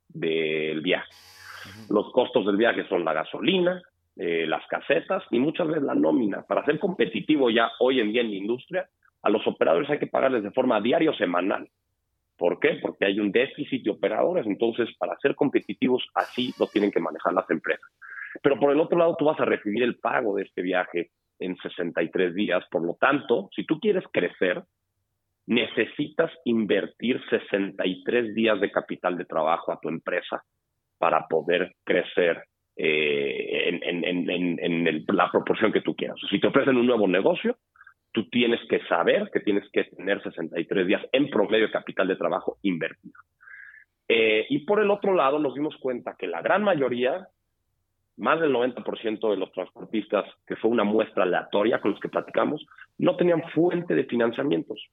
del 0.08 0.82
viaje. 0.82 1.12
Los 1.92 2.12
costos 2.12 2.48
del 2.48 2.58
viaje 2.58 2.88
son 2.88 3.06
la 3.06 3.14
gasolina, 3.14 3.84
eh, 4.16 4.48
las 4.48 4.66
casetas 4.66 5.24
y 5.30 5.38
muchas 5.38 5.68
veces 5.68 5.84
la 5.84 5.94
nómina. 5.94 6.42
Para 6.42 6.66
ser 6.66 6.80
competitivo 6.80 7.52
ya 7.52 7.70
hoy 7.80 8.00
en 8.00 8.12
día 8.12 8.22
en 8.22 8.32
la 8.32 8.38
industria, 8.38 8.90
a 9.22 9.30
los 9.30 9.46
operadores 9.46 9.92
hay 9.92 10.00
que 10.00 10.08
pagarles 10.08 10.42
de 10.42 10.52
forma 10.52 10.82
diaria 10.82 11.12
o 11.12 11.16
semanal. 11.16 11.70
¿Por 12.40 12.60
qué? 12.60 12.80
Porque 12.82 13.06
hay 13.06 13.20
un 13.20 13.32
déficit 13.32 13.84
de 13.84 13.92
operadores, 13.92 14.48
entonces 14.48 14.90
para 14.98 15.18
ser 15.20 15.36
competitivos 15.36 16.08
así 16.16 16.54
lo 16.58 16.68
tienen 16.68 16.90
que 16.90 17.02
manejar 17.02 17.34
las 17.34 17.50
empresas. 17.52 17.86
Pero 18.42 18.58
por 18.58 18.72
el 18.72 18.80
otro 18.80 18.98
lado, 18.98 19.16
tú 19.20 19.26
vas 19.26 19.40
a 19.40 19.46
recibir 19.46 19.84
el 19.84 19.98
pago 19.98 20.36
de 20.36 20.44
este 20.44 20.62
viaje 20.62 21.12
en 21.40 21.58
63 21.58 22.34
días. 22.34 22.64
Por 22.72 22.86
lo 22.86 22.96
tanto, 22.96 23.50
si 23.54 23.66
tú 23.66 23.80
quieres 23.80 24.06
crecer, 24.12 24.64
necesitas 25.48 26.32
invertir 26.46 27.22
63 27.30 28.34
días 28.34 28.62
de 28.62 28.72
capital 28.72 29.18
de 29.18 29.26
trabajo 29.26 29.72
a 29.74 29.80
tu 29.82 29.90
empresa 29.90 30.44
para 30.98 31.28
poder 31.28 31.74
crecer 31.84 32.44
eh, 32.78 33.80
en, 33.82 35.06
la 35.08 35.30
proporción 35.32 35.74
que 35.74 35.82
tú 35.82 35.96
quieras. 35.96 36.18
Si 36.30 36.40
te 36.40 36.48
ofrecen 36.48 36.78
un 36.78 36.86
nuevo 36.86 37.08
negocio, 37.08 37.58
tú 38.12 38.30
tienes 38.30 38.60
que 38.70 38.80
saber 38.88 39.30
que 39.32 39.40
tienes 39.40 39.70
que 39.72 39.84
tener 39.86 40.22
63 40.24 40.88
días 40.88 41.06
en 41.12 41.30
promedio 41.30 41.68
de 41.68 41.72
capital 41.72 42.08
de 42.08 42.16
trabajo 42.16 42.58
invertido. 42.64 43.20
Eh, 44.08 44.48
y 44.50 44.60
por 44.66 44.82
el 44.82 44.90
otro 44.90 45.14
lado, 45.14 45.38
nos 45.40 45.54
dimos 45.54 45.76
cuenta 45.78 46.16
que 46.18 46.28
la 46.28 46.42
gran 46.42 46.64
mayoría 46.64 47.28
más 48.20 48.40
del 48.42 48.52
90% 48.54 49.30
de 49.32 49.38
los 49.38 49.52
transportistas, 49.54 50.26
que 50.46 50.58
fue 50.58 50.70
una 50.70 50.84
muestra 50.84 51.24
aleatoria 51.24 51.80
con 51.80 51.92
los 51.92 52.00
que 52.02 52.10
platicamos, 52.10 52.66
no 52.98 53.16
tenían 53.16 53.42
fuente 53.54 53.96
de 53.96 54.04
financiamientos. 54.04 54.84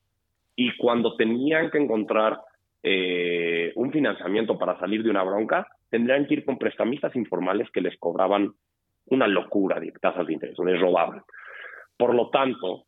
Y 0.54 0.76
cuando 0.76 1.16
tenían 1.16 1.70
que 1.70 1.78
encontrar 1.78 2.38
eh, 2.82 3.72
un 3.74 3.90
financiamiento 3.90 4.56
para 4.56 4.78
salir 4.78 5.02
de 5.02 5.10
una 5.10 5.24
bronca, 5.24 5.66
tendrían 5.90 6.26
que 6.26 6.34
ir 6.34 6.44
con 6.44 6.56
prestamistas 6.56 7.16
informales 7.16 7.68
que 7.72 7.80
les 7.80 7.98
cobraban 7.98 8.52
una 9.06 9.26
locura 9.26 9.80
de 9.80 9.90
tasas 10.00 10.26
de 10.26 10.32
interés, 10.32 10.56
les 10.64 10.80
robaban. 10.80 11.22
Por 11.96 12.14
lo 12.14 12.30
tanto, 12.30 12.84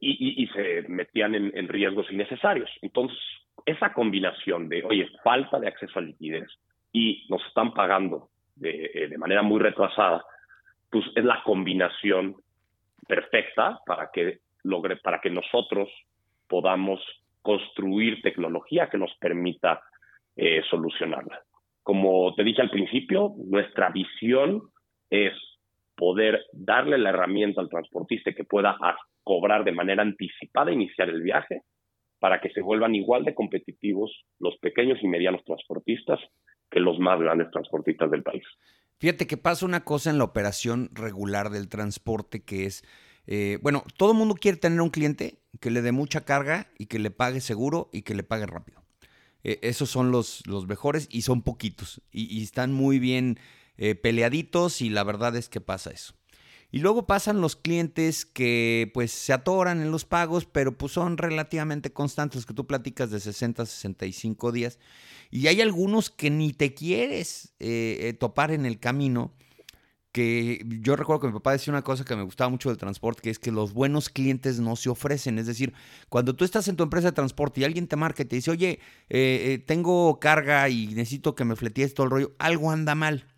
y, 0.00 0.46
se 0.48 0.82
metían 0.88 1.34
en, 1.34 1.68
riesgos 1.68 2.10
innecesarios. 2.10 2.70
Entonces, 2.80 3.18
esa 3.66 3.92
combinación 3.92 4.68
de, 4.68 4.82
oye, 4.84 5.08
falta 5.22 5.60
de 5.60 5.68
acceso 5.68 5.98
a 5.98 6.02
liquidez 6.02 6.48
y 6.92 7.26
nos 7.28 7.44
están 7.46 7.74
pagando 7.74 8.30
eh, 8.62 9.08
de, 9.10 9.18
manera 9.18 9.42
muy 9.42 9.60
retrasada, 9.60 10.24
pues 10.90 11.04
es 11.14 11.24
la 11.24 11.42
combinación 11.44 12.36
perfecta 13.06 13.78
para 13.86 14.10
que 14.12 14.38
logre, 14.62 14.96
para 14.96 15.20
que 15.20 15.30
nosotros 15.30 15.88
podamos 16.48 17.00
construir 17.42 18.22
tecnología 18.22 18.88
que 18.88 18.98
nos 18.98 19.14
permita 19.20 19.82
eh, 20.36 20.62
solucionarla. 20.70 21.42
Como 21.82 22.34
te 22.34 22.44
dije 22.44 22.62
al 22.62 22.70
principio, 22.70 23.34
nuestra 23.36 23.90
visión 23.90 24.62
es 25.10 25.32
poder 26.00 26.40
darle 26.54 26.96
la 26.96 27.10
herramienta 27.10 27.60
al 27.60 27.68
transportista 27.68 28.32
que 28.32 28.44
pueda 28.44 28.74
cobrar 29.22 29.64
de 29.64 29.72
manera 29.72 30.02
anticipada, 30.02 30.72
iniciar 30.72 31.10
el 31.10 31.20
viaje, 31.20 31.60
para 32.18 32.40
que 32.40 32.48
se 32.50 32.62
vuelvan 32.62 32.94
igual 32.94 33.22
de 33.26 33.34
competitivos 33.34 34.10
los 34.38 34.56
pequeños 34.62 34.98
y 35.02 35.08
medianos 35.08 35.44
transportistas 35.44 36.18
que 36.70 36.80
los 36.80 36.98
más 36.98 37.20
grandes 37.20 37.50
transportistas 37.50 38.10
del 38.10 38.22
país. 38.22 38.42
Fíjate 38.98 39.26
que 39.26 39.36
pasa 39.36 39.66
una 39.66 39.84
cosa 39.84 40.08
en 40.08 40.16
la 40.16 40.24
operación 40.24 40.88
regular 40.94 41.50
del 41.50 41.68
transporte 41.68 42.44
que 42.44 42.64
es, 42.64 42.82
eh, 43.26 43.58
bueno, 43.62 43.84
todo 43.98 44.12
el 44.12 44.18
mundo 44.18 44.36
quiere 44.40 44.56
tener 44.56 44.80
un 44.80 44.90
cliente 44.90 45.42
que 45.60 45.70
le 45.70 45.82
dé 45.82 45.92
mucha 45.92 46.24
carga 46.24 46.68
y 46.78 46.86
que 46.86 46.98
le 46.98 47.10
pague 47.10 47.40
seguro 47.40 47.90
y 47.92 48.02
que 48.02 48.14
le 48.14 48.22
pague 48.22 48.46
rápido. 48.46 48.80
Eh, 49.44 49.58
esos 49.62 49.90
son 49.90 50.10
los, 50.10 50.46
los 50.46 50.66
mejores 50.66 51.08
y 51.10 51.22
son 51.22 51.42
poquitos 51.42 52.00
y, 52.10 52.42
están 52.42 52.72
muy 52.72 52.98
bien 52.98 53.38
eh, 53.80 53.96
peleaditos 53.96 54.82
y 54.82 54.90
la 54.90 55.02
verdad 55.02 55.34
es 55.34 55.48
que 55.48 55.60
pasa 55.60 55.90
eso. 55.90 56.14
Y 56.72 56.78
luego 56.78 57.06
pasan 57.06 57.40
los 57.40 57.56
clientes 57.56 58.24
que 58.24 58.90
pues 58.94 59.10
se 59.10 59.32
atoran 59.32 59.80
en 59.80 59.90
los 59.90 60.04
pagos, 60.04 60.44
pero 60.44 60.78
pues 60.78 60.92
son 60.92 61.16
relativamente 61.18 61.92
constantes, 61.92 62.46
que 62.46 62.54
tú 62.54 62.66
platicas 62.66 63.10
de 63.10 63.18
60 63.18 63.62
a 63.62 63.66
65 63.66 64.52
días. 64.52 64.78
Y 65.30 65.48
hay 65.48 65.60
algunos 65.60 66.10
que 66.10 66.30
ni 66.30 66.52
te 66.52 66.74
quieres 66.74 67.54
eh, 67.58 67.98
eh, 68.02 68.12
topar 68.12 68.52
en 68.52 68.66
el 68.66 68.78
camino. 68.78 69.34
Que 70.12 70.64
yo 70.80 70.96
recuerdo 70.96 71.20
que 71.20 71.26
mi 71.28 71.32
papá 71.34 71.52
decía 71.52 71.72
una 71.72 71.82
cosa 71.82 72.04
que 72.04 72.16
me 72.16 72.24
gustaba 72.24 72.50
mucho 72.50 72.68
del 72.68 72.78
transporte, 72.78 73.22
que 73.22 73.30
es 73.30 73.38
que 73.38 73.52
los 73.52 73.72
buenos 73.72 74.08
clientes 74.08 74.58
no 74.58 74.74
se 74.74 74.90
ofrecen. 74.90 75.38
Es 75.38 75.46
decir, 75.46 75.72
cuando 76.08 76.34
tú 76.34 76.44
estás 76.44 76.66
en 76.68 76.74
tu 76.76 76.82
empresa 76.82 77.08
de 77.08 77.12
transporte 77.12 77.60
y 77.60 77.64
alguien 77.64 77.86
te 77.86 77.94
marca 77.94 78.22
y 78.22 78.26
te 78.26 78.36
dice, 78.36 78.50
oye, 78.50 78.80
eh, 79.08 79.62
tengo 79.66 80.18
carga 80.18 80.68
y 80.68 80.88
necesito 80.88 81.36
que 81.36 81.44
me 81.44 81.54
fletees 81.54 81.94
todo 81.94 82.04
el 82.04 82.10
rollo, 82.10 82.34
algo 82.38 82.72
anda 82.72 82.96
mal. 82.96 83.29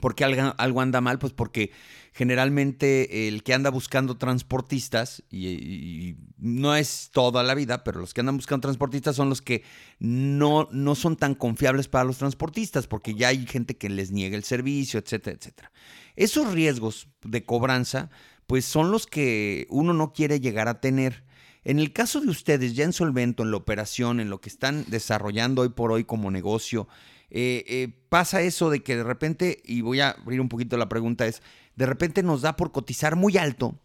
¿Por 0.00 0.14
qué 0.14 0.24
algo, 0.24 0.80
anda 0.80 1.00
mal? 1.00 1.18
Pues 1.18 1.32
porque 1.32 1.72
generalmente 2.12 3.28
el 3.28 3.42
que 3.42 3.54
anda 3.54 3.70
buscando 3.70 4.16
transportistas, 4.16 5.22
y, 5.30 6.16
no 6.38 6.74
es 6.74 7.10
toda 7.12 7.42
la 7.42 7.54
vida, 7.54 7.84
pero 7.84 8.00
los 8.00 8.14
que 8.14 8.20
andan 8.20 8.36
buscando 8.36 8.62
transportistas 8.62 9.16
son 9.16 9.28
los 9.28 9.42
que 9.42 9.64
no, 9.98 10.68
no 10.72 10.94
son 10.94 11.16
tan 11.16 11.34
confiables 11.34 11.88
para 11.88 12.04
los 12.04 12.18
transportistas, 12.18 12.86
porque 12.86 13.14
ya 13.14 13.28
hay 13.28 13.46
gente 13.46 13.76
que 13.76 13.88
les 13.88 14.10
niega 14.10 14.36
el 14.36 14.44
servicio, 14.44 15.00
etcétera, 15.00 15.36
etcétera. 15.36 15.72
Esos 16.16 16.52
riesgos 16.52 17.08
de 17.22 17.44
cobranza, 17.44 18.10
pues 18.46 18.64
son 18.64 18.90
los 18.90 19.06
que 19.06 19.66
uno 19.70 19.92
no 19.92 20.12
quiere 20.12 20.40
llegar 20.40 20.68
a 20.68 20.80
tener. 20.80 21.24
En 21.64 21.78
el 21.78 21.92
caso 21.92 22.20
de 22.20 22.30
ustedes, 22.30 22.74
ya 22.74 22.84
en 22.84 22.92
Solvento, 22.92 23.42
en 23.42 23.50
la 23.50 23.58
operación, 23.58 24.20
en 24.20 24.30
lo 24.30 24.40
que 24.40 24.48
están 24.48 24.84
desarrollando 24.88 25.62
hoy 25.62 25.68
por 25.68 25.92
hoy 25.92 26.04
como 26.04 26.30
negocio, 26.30 26.88
eh, 27.30 27.64
eh, 27.66 27.88
pasa 28.08 28.40
eso 28.40 28.70
de 28.70 28.82
que 28.82 28.96
de 28.96 29.04
repente, 29.04 29.60
y 29.64 29.82
voy 29.82 30.00
a 30.00 30.10
abrir 30.10 30.40
un 30.40 30.48
poquito 30.48 30.76
la 30.76 30.88
pregunta, 30.88 31.26
es, 31.26 31.42
de 31.76 31.86
repente 31.86 32.22
nos 32.22 32.42
da 32.42 32.56
por 32.56 32.72
cotizar 32.72 33.16
muy 33.16 33.36
alto 33.36 33.78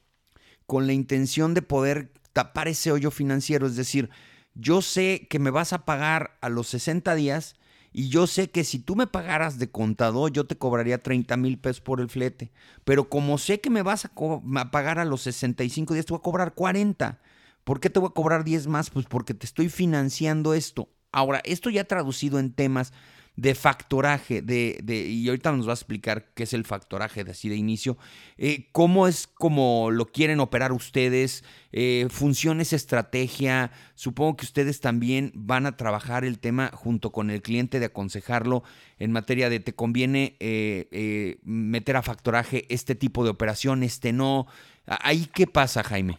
con 0.65 0.87
la 0.87 0.93
intención 0.93 1.53
de 1.53 1.61
poder 1.61 2.11
tapar 2.31 2.67
ese 2.67 2.91
hoyo 2.91 3.11
financiero, 3.11 3.67
es 3.67 3.75
decir, 3.75 4.09
yo 4.55 4.81
sé 4.81 5.27
que 5.29 5.39
me 5.39 5.49
vas 5.49 5.73
a 5.73 5.85
pagar 5.85 6.37
a 6.41 6.49
los 6.49 6.67
60 6.67 7.15
días 7.15 7.55
y 7.91 8.09
yo 8.09 8.25
sé 8.25 8.49
que 8.49 8.63
si 8.63 8.79
tú 8.79 8.95
me 8.95 9.07
pagaras 9.07 9.59
de 9.59 9.69
contador, 9.69 10.31
yo 10.31 10.45
te 10.45 10.57
cobraría 10.57 11.01
30 11.01 11.37
mil 11.37 11.59
pesos 11.59 11.81
por 11.81 12.01
el 12.01 12.09
flete. 12.09 12.51
Pero 12.83 13.07
como 13.07 13.37
sé 13.37 13.61
que 13.61 13.69
me 13.69 13.83
vas 13.83 14.05
a, 14.05 14.11
a, 14.11 14.71
pagar 14.71 14.97
a 14.97 15.05
los 15.05 15.21
65 15.21 15.93
días, 15.93 16.05
te 16.07 16.13
voy 16.13 16.19
a 16.19 16.23
cobrar 16.23 16.53
40. 16.55 17.21
¿Por 17.63 17.79
qué 17.79 17.91
te 17.91 17.99
voy 17.99 18.09
a 18.09 18.13
cobrar 18.13 18.43
10 18.43 18.65
más? 18.65 18.89
Pues 18.89 19.05
porque 19.05 19.35
te 19.35 19.45
estoy 19.45 19.69
financiando 19.69 20.55
esto. 20.55 20.89
Ahora, 21.11 21.41
esto 21.45 21.69
ya 21.69 21.83
traducido 21.83 22.39
en 22.39 22.51
temas 22.51 22.93
de 23.35 23.55
factoraje, 23.55 24.41
de, 24.41 24.77
de, 24.83 25.07
y 25.09 25.27
ahorita 25.27 25.51
nos 25.51 25.67
va 25.67 25.71
a 25.71 25.75
explicar 25.75 26.25
qué 26.35 26.43
es 26.43 26.53
el 26.53 26.65
factoraje 26.65 27.23
de 27.23 27.31
así 27.31 27.49
de 27.49 27.55
inicio, 27.55 27.97
eh, 28.37 28.67
cómo 28.71 29.07
es 29.07 29.25
como 29.25 29.89
lo 29.89 30.05
quieren 30.05 30.39
operar 30.39 30.71
ustedes, 30.71 31.43
eh, 31.71 32.05
funciones, 32.09 32.73
estrategia, 32.73 33.71
supongo 33.95 34.37
que 34.37 34.45
ustedes 34.45 34.81
también 34.81 35.31
van 35.33 35.65
a 35.65 35.77
trabajar 35.77 36.25
el 36.25 36.39
tema 36.39 36.69
junto 36.73 37.11
con 37.11 37.31
el 37.31 37.41
cliente 37.41 37.79
de 37.79 37.87
aconsejarlo 37.87 38.63
en 38.99 39.11
materia 39.11 39.49
de 39.49 39.59
te 39.59 39.73
conviene 39.73 40.35
eh, 40.39 41.37
meter 41.43 41.95
a 41.95 42.03
factoraje 42.03 42.65
este 42.69 42.93
tipo 42.93 43.23
de 43.23 43.31
operación, 43.31 43.81
este 43.81 44.13
no, 44.13 44.45
ahí 44.85 45.25
qué 45.33 45.47
pasa 45.47 45.83
Jaime. 45.83 46.17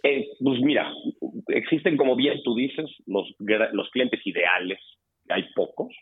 pues 0.00 0.60
mira, 0.60 0.92
existen 1.48 1.96
como 1.96 2.14
bien 2.14 2.40
tú 2.44 2.54
dices 2.54 2.88
los, 3.06 3.26
los 3.38 3.90
clientes 3.90 4.20
ideales 4.24 4.78
hay 5.32 5.48
pocos, 5.54 5.94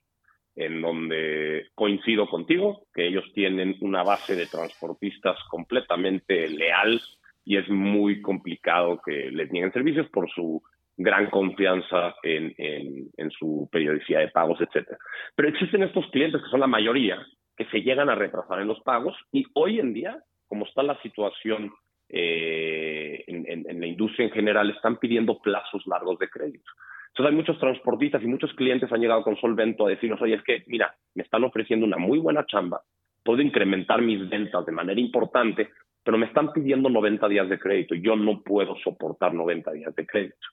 en 0.57 0.83
donde 0.83 1.69
coincido 1.75 2.29
contigo, 2.29 2.83
que 2.93 3.07
ellos 3.07 3.25
tienen 3.35 3.77
una 3.81 4.03
base 4.03 4.37
de 4.37 4.47
transportistas 4.47 5.39
completamente 5.49 6.49
leal 6.49 7.01
y 7.45 7.57
es 7.57 7.69
muy 7.69 8.21
complicado 8.21 9.01
que 9.05 9.31
les 9.31 9.51
nieguen 9.51 9.73
servicios 9.73 10.09
por 10.11 10.31
su 10.31 10.63
gran 10.97 11.31
confianza 11.31 12.15
en, 12.23 12.55
en, 12.59 13.31
su 13.31 13.69
periodicidad 13.73 14.21
de 14.21 14.29
pagos, 14.29 14.61
etcétera. 14.61 14.99
Pero 15.35 15.49
existen 15.49 15.83
estos 15.83 16.07
clientes 16.11 16.43
que 16.43 16.51
son 16.51 16.61
la 16.61 16.67
mayoría, 16.67 17.19
que 17.57 17.65
se 17.67 17.81
llegan 17.81 18.11
a 18.11 18.15
retrasar 18.15 18.61
en 18.61 18.69
los 18.69 18.81
pagos 18.81 19.17
y 19.33 19.47
hoy 19.55 19.81
en 19.81 19.95
día, 19.95 20.23
como 20.47 20.67
está 20.67 20.83
la 20.83 21.01
situación 21.01 21.73
eh, 22.11 23.25
en, 23.27 23.47
en, 23.67 23.81
la 23.81 23.87
industria 23.87 24.27
en 24.27 24.33
general, 24.33 24.69
están 24.71 24.99
pidiendo 24.99 25.41
plazos 25.41 25.87
largos 25.87 26.19
de 26.19 26.29
crédito. 26.29 26.71
Entonces 27.11 27.33
hay 27.33 27.37
muchos 27.37 27.59
transportistas 27.59 28.23
y 28.23 28.27
muchos 28.27 28.53
clientes 28.55 28.91
han 28.93 29.01
llegado 29.01 29.23
con 29.23 29.37
Solvento 29.37 29.87
a 29.87 29.91
decirnos, 29.91 30.23
oye, 30.23 30.35
es 30.35 30.43
que, 30.43 30.63
mira, 30.67 30.95
me 31.15 31.25
están 31.25 31.43
ofreciendo 31.45 31.85
una 31.85 31.99
muy 31.99 32.19
buena 32.19 32.47
chamba, 32.47 32.83
puedo 33.25 33.43
incrementar 33.43 34.01
mis 34.01 34.29
ventas 34.29 34.65
de 34.65 34.73
manera 34.73 35.01
importante, 35.01 35.71
pero 36.05 36.17
me 36.17 36.27
están 36.27 36.53
pidiendo 36.53 36.89
90 36.89 37.29
días 37.29 37.49
de 37.49 37.59
crédito 37.59 37.95
y 37.95 38.03
yo 38.03 38.17
no 38.17 38.43
puedo 38.43 38.77
soportar 38.77 39.35
90 39.35 39.73
días 39.73 39.95
de 39.95 40.07
crédito. 40.07 40.47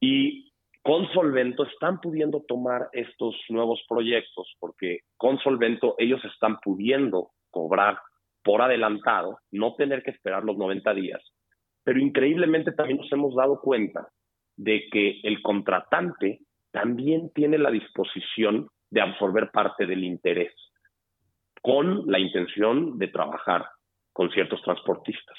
Y 0.00 0.52
con 0.82 1.06
Solvento 1.12 1.64
están 1.64 2.00
pudiendo 2.00 2.42
tomar 2.48 2.88
estos 2.92 3.36
nuevos 3.50 3.80
proyectos 3.88 4.56
porque 4.58 5.00
con 5.16 5.38
Solvento 5.38 5.94
ellos 5.98 6.24
están 6.24 6.58
pudiendo 6.58 7.30
cobrar 7.50 7.98
por 8.42 8.62
adelantado, 8.62 9.38
no 9.52 9.74
tener 9.74 10.02
que 10.02 10.10
esperar 10.10 10.44
los 10.44 10.56
90 10.56 10.92
días. 10.94 11.22
Pero 11.84 12.00
increíblemente 12.00 12.72
también 12.72 12.98
nos 12.98 13.12
hemos 13.12 13.34
dado 13.34 13.60
cuenta 13.60 14.08
de 14.60 14.88
que 14.90 15.20
el 15.22 15.40
contratante 15.40 16.40
también 16.70 17.30
tiene 17.34 17.56
la 17.56 17.70
disposición 17.70 18.68
de 18.90 19.00
absorber 19.00 19.50
parte 19.50 19.86
del 19.86 20.04
interés 20.04 20.52
con 21.62 22.04
la 22.06 22.18
intención 22.18 22.98
de 22.98 23.08
trabajar 23.08 23.66
con 24.12 24.30
ciertos 24.30 24.60
transportistas. 24.62 25.36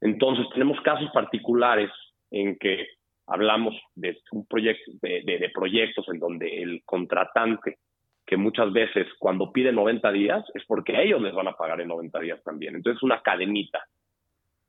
Entonces, 0.00 0.46
tenemos 0.52 0.80
casos 0.82 1.10
particulares 1.12 1.90
en 2.30 2.56
que 2.56 2.86
hablamos 3.26 3.74
de 3.96 4.16
un 4.30 4.46
proyecto 4.46 4.92
de, 5.00 5.50
proyectos 5.52 6.06
en 6.08 6.20
donde 6.20 6.62
el 6.62 6.82
contratante 6.84 7.78
que 8.24 8.36
muchas 8.36 8.72
veces 8.72 9.08
cuando 9.18 9.52
pide 9.52 9.72
90 9.72 10.12
días 10.12 10.44
es 10.54 10.64
porque 10.66 11.02
ellos 11.02 11.20
les 11.20 11.34
van 11.34 11.48
a 11.48 11.56
pagar 11.56 11.80
en 11.80 11.88
90 11.88 12.20
días 12.20 12.42
también. 12.44 12.76
Entonces, 12.76 13.02
una 13.02 13.20
cadenita. 13.22 13.84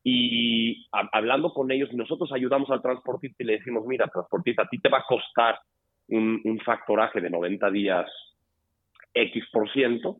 Y 0.04 0.86
hablando 0.92 1.54
con 1.54 1.72
ellos, 1.72 1.94
nosotros 1.94 2.32
ayudamos 2.34 2.70
al 2.70 2.82
transportista 2.82 3.42
y 3.42 3.46
le 3.46 3.58
decimos, 3.58 3.86
mira, 3.86 4.08
transportista, 4.08 4.64
a 4.64 4.68
ti 4.68 4.80
te 4.80 4.90
va 4.90 5.00
a 5.00 5.06
costar 5.08 5.60
un, 6.10 6.42
un 6.44 6.60
factoraje 6.60 7.22
de 7.22 7.30
90 7.30 7.72
días 7.72 8.12
X 9.14 9.46
por 9.52 9.72
ciento, 9.72 10.18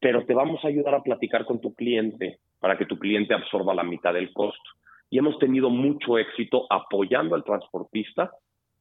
pero 0.00 0.26
te 0.26 0.34
vamos 0.34 0.64
a 0.64 0.68
ayudar 0.68 0.94
a 0.94 1.02
platicar 1.02 1.44
con 1.46 1.60
tu 1.60 1.74
cliente 1.74 2.40
para 2.58 2.76
que 2.76 2.86
tu 2.86 2.98
cliente 2.98 3.34
absorba 3.34 3.74
la 3.74 3.82
mitad 3.82 4.12
del 4.12 4.32
costo. 4.32 4.70
Y 5.08 5.18
hemos 5.18 5.38
tenido 5.38 5.70
mucho 5.70 6.18
éxito 6.18 6.66
apoyando 6.70 7.34
al 7.34 7.44
transportista 7.44 8.30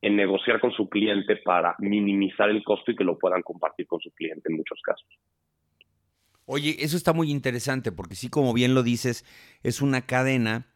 en 0.01 0.15
negociar 0.15 0.59
con 0.59 0.71
su 0.71 0.89
cliente 0.89 1.37
para 1.37 1.75
minimizar 1.79 2.49
el 2.49 2.63
costo 2.63 2.91
y 2.91 2.95
que 2.95 3.03
lo 3.03 3.17
puedan 3.17 3.43
compartir 3.43 3.87
con 3.87 3.99
su 3.99 4.11
cliente 4.11 4.49
en 4.49 4.57
muchos 4.57 4.79
casos. 4.81 5.07
Oye, 6.53 6.75
eso 6.83 6.97
está 6.97 7.13
muy 7.13 7.31
interesante 7.31 7.93
porque 7.93 8.17
sí, 8.17 8.27
como 8.27 8.51
bien 8.51 8.73
lo 8.73 8.83
dices, 8.83 9.23
es 9.63 9.81
una 9.81 10.01
cadena 10.01 10.67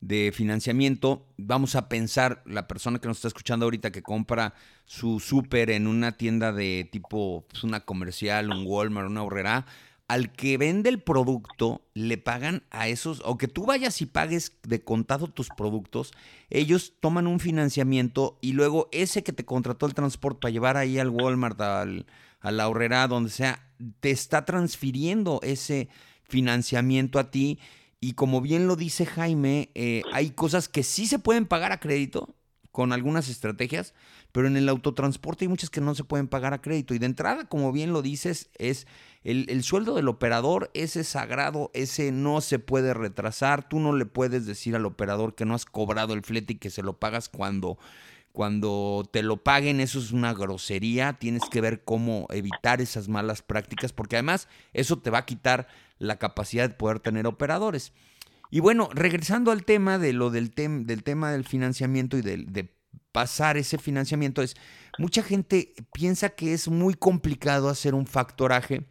de 0.00 0.30
financiamiento. 0.32 1.26
Vamos 1.36 1.74
a 1.74 1.88
pensar, 1.88 2.44
la 2.46 2.68
persona 2.68 3.00
que 3.00 3.08
nos 3.08 3.16
está 3.16 3.26
escuchando 3.26 3.66
ahorita 3.66 3.90
que 3.90 4.04
compra 4.04 4.54
su 4.84 5.18
súper 5.18 5.70
en 5.70 5.88
una 5.88 6.12
tienda 6.12 6.52
de 6.52 6.88
tipo, 6.92 7.44
pues, 7.50 7.64
una 7.64 7.80
comercial, 7.80 8.52
un 8.52 8.64
Walmart, 8.68 9.08
una 9.08 9.24
horrera, 9.24 9.66
al 10.06 10.30
que 10.30 10.58
vende 10.58 10.90
el 10.90 11.02
producto 11.02 11.82
le 11.92 12.18
pagan 12.18 12.62
a 12.70 12.86
esos, 12.86 13.20
o 13.24 13.36
que 13.36 13.48
tú 13.48 13.66
vayas 13.66 14.00
y 14.02 14.06
pagues 14.06 14.52
de 14.62 14.84
contado 14.84 15.26
tus 15.26 15.48
productos, 15.48 16.12
ellos 16.50 16.92
toman 17.00 17.26
un 17.26 17.40
financiamiento 17.40 18.38
y 18.40 18.52
luego 18.52 18.88
ese 18.92 19.24
que 19.24 19.32
te 19.32 19.44
contrató 19.44 19.86
el 19.86 19.94
transporte 19.94 20.42
para 20.42 20.52
llevar 20.52 20.76
ahí 20.76 21.00
al 21.00 21.10
Walmart, 21.10 21.60
al, 21.60 22.06
a 22.38 22.52
la 22.52 22.68
horrera, 22.68 23.08
donde 23.08 23.30
sea, 23.30 23.65
te 24.00 24.10
está 24.10 24.44
transfiriendo 24.44 25.40
ese 25.42 25.88
financiamiento 26.24 27.18
a 27.18 27.30
ti. 27.30 27.58
Y 28.00 28.12
como 28.12 28.40
bien 28.40 28.66
lo 28.66 28.76
dice 28.76 29.06
Jaime, 29.06 29.70
eh, 29.74 30.02
hay 30.12 30.30
cosas 30.30 30.68
que 30.68 30.82
sí 30.82 31.06
se 31.06 31.18
pueden 31.18 31.46
pagar 31.46 31.72
a 31.72 31.80
crédito 31.80 32.34
con 32.76 32.92
algunas 32.92 33.30
estrategias, 33.30 33.94
pero 34.32 34.46
en 34.46 34.56
el 34.58 34.68
autotransporte 34.68 35.46
hay 35.46 35.48
muchas 35.48 35.70
que 35.70 35.80
no 35.80 35.94
se 35.94 36.04
pueden 36.04 36.28
pagar 36.28 36.52
a 36.52 36.60
crédito. 36.60 36.92
Y 36.92 36.98
de 36.98 37.06
entrada, 37.06 37.48
como 37.48 37.72
bien 37.72 37.94
lo 37.94 38.02
dices, 38.02 38.50
es 38.58 38.86
el, 39.24 39.64
sueldo 39.64 39.94
del 39.94 40.08
operador, 40.08 40.70
ese 40.74 41.02
sagrado, 41.02 41.70
ese 41.72 42.12
no 42.12 42.42
se 42.42 42.58
puede 42.58 42.92
retrasar. 42.92 43.66
Tú 43.66 43.80
no 43.80 43.96
le 43.96 44.04
puedes 44.04 44.44
decir 44.44 44.76
al 44.76 44.84
operador 44.84 45.34
que 45.34 45.46
no 45.46 45.54
has 45.54 45.64
cobrado 45.64 46.12
el 46.12 46.22
flete 46.22 46.52
y 46.52 46.58
que 46.58 46.68
se 46.68 46.82
lo 46.82 46.98
pagas 46.98 47.30
cuando, 47.30 47.78
cuando 48.36 49.08
te 49.10 49.22
lo 49.22 49.38
paguen. 49.42 49.80
Eso 49.80 49.98
es 49.98 50.12
una 50.12 50.34
grosería. 50.34 51.14
Tienes 51.14 51.44
que 51.50 51.62
ver 51.62 51.84
cómo 51.84 52.26
evitar 52.28 52.82
esas 52.82 53.08
malas 53.08 53.40
prácticas, 53.40 53.94
porque 53.94 54.16
además 54.16 54.46
eso 54.74 54.98
te 54.98 55.08
va 55.08 55.20
a 55.20 55.24
quitar 55.24 55.68
la 55.98 56.18
capacidad 56.18 56.68
de 56.68 56.74
poder 56.74 57.00
tener 57.00 57.26
operadores. 57.26 57.94
Y 58.50 58.60
bueno, 58.60 58.90
regresando 58.92 59.52
al 59.52 59.64
tema 59.64 59.98
de 59.98 60.12
lo 60.12 60.28
del, 60.28 60.50
del 60.50 61.02
tema 61.02 61.32
del 61.32 61.46
financiamiento 61.46 62.18
y 62.18 62.20
de, 62.20 62.44
de 62.46 62.76
pasar 63.10 63.56
ese 63.56 63.78
financiamiento 63.78 64.42
es, 64.42 64.54
mucha 64.98 65.22
gente 65.22 65.72
piensa 65.94 66.28
que 66.28 66.52
es 66.52 66.68
muy 66.68 66.92
complicado 66.92 67.70
hacer 67.70 67.94
un 67.94 68.06
factoraje, 68.06 68.86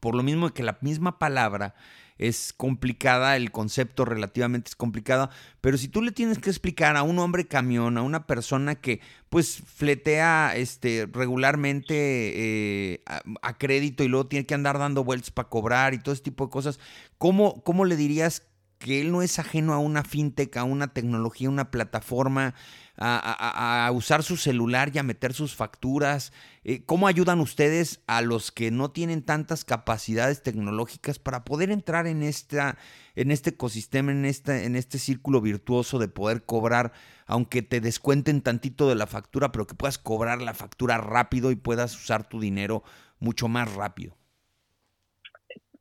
por 0.00 0.14
lo 0.14 0.22
mismo 0.22 0.48
que 0.54 0.62
la 0.62 0.78
misma 0.80 1.18
palabra 1.18 1.74
es 2.18 2.52
complicada, 2.52 3.36
el 3.36 3.52
concepto 3.52 4.04
relativamente 4.04 4.70
es 4.70 4.76
complicado, 4.76 5.30
pero 5.60 5.78
si 5.78 5.88
tú 5.88 6.02
le 6.02 6.12
tienes 6.12 6.38
que 6.38 6.50
explicar 6.50 6.96
a 6.96 7.02
un 7.02 7.18
hombre 7.18 7.46
camión, 7.46 7.96
a 7.96 8.02
una 8.02 8.26
persona 8.26 8.74
que 8.74 9.00
pues 9.28 9.62
fletea 9.64 10.52
este, 10.56 11.08
regularmente 11.12 11.94
eh, 11.94 13.02
a, 13.42 13.58
crédito 13.58 14.02
y 14.04 14.08
luego 14.08 14.26
tiene 14.26 14.46
que 14.46 14.54
andar 14.54 14.78
dando 14.78 15.04
vueltas 15.04 15.30
para 15.30 15.48
cobrar 15.48 15.94
y 15.94 15.98
todo 15.98 16.12
ese 16.12 16.24
tipo 16.24 16.46
de 16.46 16.50
cosas, 16.50 16.80
¿cómo, 17.18 17.62
cómo 17.62 17.84
le 17.84 17.96
dirías 17.96 18.42
que 18.78 19.00
él 19.00 19.10
no 19.10 19.22
es 19.22 19.38
ajeno 19.38 19.72
a 19.74 19.78
una 19.78 20.04
fintech, 20.04 20.56
a 20.56 20.64
una 20.64 20.92
tecnología, 20.92 21.50
una 21.50 21.70
plataforma, 21.70 22.54
a, 22.96 23.90
usar 23.92 24.22
su 24.22 24.36
celular 24.36 24.90
y 24.92 24.98
a 24.98 25.02
meter 25.02 25.32
sus 25.32 25.54
facturas. 25.54 26.32
Eh, 26.64 26.82
¿Cómo 26.84 27.06
ayudan 27.06 27.40
ustedes 27.40 28.02
a 28.06 28.22
los 28.22 28.50
que 28.50 28.70
no 28.70 28.90
tienen 28.90 29.22
tantas 29.22 29.64
capacidades 29.64 30.42
tecnológicas 30.42 31.18
para 31.18 31.44
poder 31.44 31.70
entrar 31.70 32.06
en, 32.06 32.22
esta, 32.22 32.76
en 33.14 33.30
este 33.30 33.50
ecosistema, 33.50 34.12
en, 34.12 34.24
esta, 34.24 34.62
en 34.64 34.74
este 34.74 34.98
círculo 34.98 35.40
virtuoso 35.40 35.98
de 35.98 36.08
poder 36.08 36.44
cobrar, 36.44 36.92
aunque 37.26 37.62
te 37.62 37.80
descuenten 37.80 38.42
tantito 38.42 38.88
de 38.88 38.96
la 38.96 39.06
factura, 39.06 39.52
pero 39.52 39.66
que 39.66 39.74
puedas 39.74 39.98
cobrar 39.98 40.42
la 40.42 40.54
factura 40.54 40.98
rápido 40.98 41.50
y 41.50 41.56
puedas 41.56 41.94
usar 41.94 42.28
tu 42.28 42.40
dinero 42.40 42.82
mucho 43.20 43.48
más 43.48 43.74
rápido? 43.74 44.16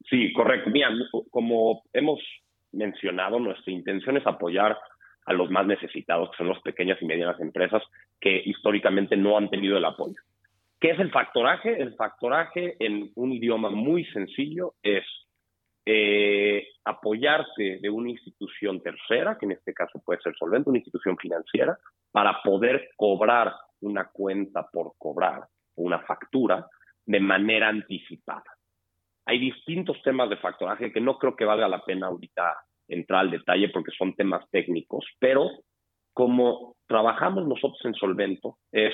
Sí, 0.10 0.31
correcto. 0.33 0.69
Mira, 0.69 0.89
como 1.31 1.83
hemos 1.93 2.19
mencionado, 2.71 3.39
nuestra 3.39 3.71
intención 3.71 4.17
es 4.17 4.27
apoyar 4.27 4.77
a 5.25 5.34
los 5.34 5.49
más 5.49 5.65
necesitados, 5.67 6.30
que 6.32 6.38
son 6.38 6.49
las 6.49 6.62
pequeñas 6.62 6.97
y 7.01 7.06
medianas 7.06 7.39
empresas 7.39 7.84
que 8.19 8.41
históricamente 8.45 9.17
no 9.17 9.38
han 9.38 9.49
tenido 9.49 9.77
el 9.77 9.86
apoyo. 9.86 10.15
¿Qué 10.80 10.91
es 10.91 10.99
el 10.99 11.12
factoraje? 11.12 11.82
El 11.82 11.95
factoraje 11.95 12.75
en 12.80 13.12
un 13.15 13.34
idioma 13.34 13.69
muy 13.69 14.06
sencillo 14.06 14.75
es 14.82 15.03
eh, 15.86 16.67
apoyarse 16.84 17.80
de 17.82 17.89
una 17.89 18.10
institución 18.10 18.82
tercera, 18.82 19.38
que 19.38 19.45
en 19.45 19.53
este 19.53 19.73
caso 19.73 20.01
puede 20.06 20.21
ser 20.21 20.36
solvente, 20.38 20.69
una 20.69 20.80
institución 20.80 21.17
financiera, 21.17 21.77
para 22.12 22.41
poder 22.43 22.89
cobrar 22.95 23.53
una 23.82 24.06
cuenta 24.06 24.67
por 24.67 24.93
cobrar, 24.97 25.45
una 25.75 25.99
factura, 25.99 26.67
de 27.06 27.19
manera 27.19 27.69
anticipada. 27.69 28.57
Hay 29.28 29.40
distintos 29.40 30.02
temas 30.04 30.30
de 30.30 30.38
factoraje 30.38 30.92
que 30.92 31.02
no 31.02 31.18
creo 31.18 31.36
que 31.36 31.46
valga 31.46 31.68
la 31.68 31.84
pena 31.84 32.08
ahorita 32.08 32.56
entrar 32.88 33.22
al 33.22 33.32
detalle 33.32 33.70
porque 33.70 33.92
son 33.92 34.16
temas 34.16 34.50
técnicos, 34.52 35.06
pero 35.20 35.50
como 36.13 36.76
trabajamos 36.88 37.46
nosotros 37.46 37.80
en 37.84 37.94
Solvento, 37.94 38.58
es 38.72 38.94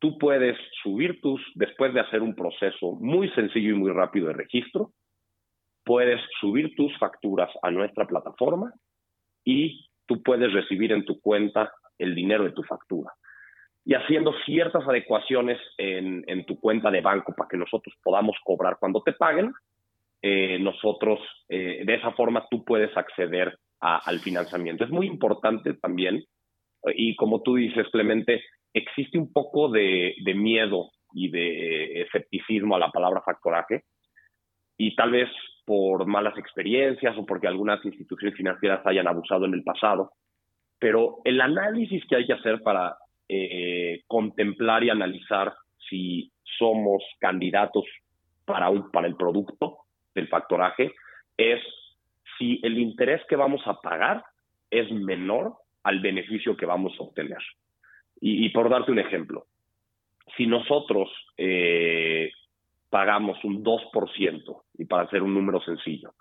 tú 0.00 0.18
puedes 0.18 0.58
subir 0.82 1.20
tus, 1.20 1.40
después 1.54 1.94
de 1.94 2.00
hacer 2.00 2.22
un 2.22 2.34
proceso 2.34 2.92
muy 3.00 3.30
sencillo 3.30 3.70
y 3.70 3.78
muy 3.78 3.92
rápido 3.92 4.26
de 4.26 4.34
registro, 4.34 4.90
puedes 5.84 6.20
subir 6.40 6.74
tus 6.74 6.96
facturas 6.98 7.50
a 7.62 7.70
nuestra 7.70 8.04
plataforma 8.04 8.72
y 9.44 9.88
tú 10.06 10.22
puedes 10.22 10.52
recibir 10.52 10.92
en 10.92 11.04
tu 11.04 11.20
cuenta 11.20 11.72
el 11.98 12.14
dinero 12.14 12.44
de 12.44 12.52
tu 12.52 12.64
factura. 12.64 13.12
Y 13.84 13.94
haciendo 13.94 14.34
ciertas 14.44 14.86
adecuaciones 14.86 15.58
en, 15.78 16.24
en 16.26 16.44
tu 16.44 16.60
cuenta 16.60 16.90
de 16.90 17.00
banco 17.00 17.32
para 17.34 17.48
que 17.48 17.56
nosotros 17.56 17.94
podamos 18.02 18.36
cobrar 18.44 18.76
cuando 18.78 19.00
te 19.02 19.14
paguen, 19.14 19.52
eh, 20.22 20.58
nosotros, 20.58 21.20
eh, 21.48 21.82
de 21.84 21.94
esa 21.94 22.12
forma 22.12 22.46
tú 22.50 22.64
puedes 22.64 22.94
acceder 22.96 23.56
al 23.80 24.18
financiamiento. 24.18 24.82
Es 24.82 24.90
muy 24.90 25.06
importante 25.06 25.74
también, 25.74 26.24
y 26.94 27.14
como 27.14 27.42
tú 27.42 27.54
dices, 27.54 27.86
Clemente, 27.92 28.42
existe 28.74 29.18
un 29.18 29.32
poco 29.32 29.68
de, 29.68 30.14
miedo 30.34 30.90
y 31.12 31.30
de 31.30 32.02
escepticismo 32.02 32.74
a 32.74 32.80
la 32.80 32.90
palabra 32.90 33.22
factoraje, 33.24 33.84
y 34.76 34.96
tal 34.96 35.12
vez 35.12 35.28
por 35.64 36.06
malas 36.06 36.36
experiencias 36.38 37.16
o 37.18 37.24
porque 37.24 37.46
algunas 37.46 37.84
instituciones 37.84 38.36
financieras 38.36 38.84
hayan 38.84 39.06
abusado 39.06 39.44
en 39.44 39.54
el 39.54 39.62
pasado, 39.62 40.10
pero 40.78 41.18
el 41.24 41.40
análisis 41.40 42.04
que 42.06 42.16
hay 42.16 42.26
que 42.26 42.32
hacer 42.32 42.60
para 42.62 42.96
eh, 43.28 44.02
contemplar 44.06 44.82
y 44.82 44.90
analizar 44.90 45.52
si 45.88 46.32
somos 46.58 47.02
candidatos 47.20 47.84
para, 48.44 48.70
para 48.92 49.06
el 49.06 49.16
producto 49.16 49.84
del 50.18 50.28
factoraje 50.28 50.92
es 51.36 51.60
si 52.36 52.60
el 52.62 52.78
interés 52.78 53.22
que 53.28 53.36
vamos 53.36 53.62
a 53.66 53.80
pagar 53.80 54.24
es 54.70 54.90
menor 54.92 55.54
al 55.82 56.00
beneficio 56.00 56.56
que 56.56 56.66
vamos 56.66 56.92
a 56.98 57.04
obtener. 57.04 57.38
Y, 58.20 58.48
por 58.48 58.68
darte 58.68 58.90
un 58.90 58.98
ejemplo, 58.98 59.46
si 60.36 60.46
nosotros 60.46 61.08
eh, 61.36 62.32
pagamos 62.90 63.42
un 63.44 63.62
2%, 63.64 64.62
y 64.76 64.84
para 64.86 65.04
hacer 65.04 65.22
un 65.22 65.34
número 65.34 65.60
sencillo, 65.60 66.14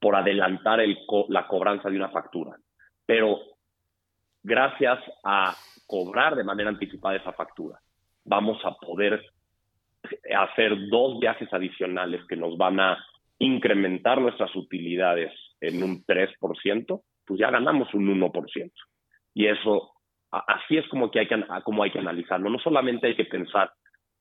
por 0.00 0.16
adelantar 0.16 0.80
el 0.80 0.98
la 1.28 1.46
cobranza 1.46 1.88
de 1.88 1.96
una 1.96 2.08
factura, 2.08 2.56
pero 3.06 3.38
gracias 4.42 4.98
a 5.22 5.54
cobrar 5.86 6.34
de 6.34 6.44
manera 6.44 6.70
anticipada 6.70 7.16
esa 7.16 7.32
factura, 7.32 7.78
vamos 8.24 8.58
a 8.64 8.72
poder 8.74 9.24
hacer 10.36 10.88
dos 10.88 11.18
viajes 11.20 11.52
adicionales 11.52 12.24
que 12.28 12.36
nos 12.36 12.56
van 12.56 12.80
a 12.80 13.04
incrementar 13.38 14.20
nuestras 14.20 14.54
utilidades 14.56 15.32
en 15.60 15.82
un 15.82 16.04
3%, 16.04 17.02
pues 17.26 17.40
ya 17.40 17.50
ganamos 17.50 17.92
un 17.94 18.06
1%. 18.20 18.72
Y 19.34 19.46
eso, 19.46 19.92
así 20.30 20.76
es 20.76 20.86
como, 20.88 21.10
que 21.10 21.20
hay 21.20 21.28
que, 21.28 21.42
como 21.64 21.82
hay 21.82 21.90
que 21.90 21.98
analizarlo. 21.98 22.50
No 22.50 22.58
solamente 22.58 23.08
hay 23.08 23.16
que 23.16 23.24
pensar 23.24 23.72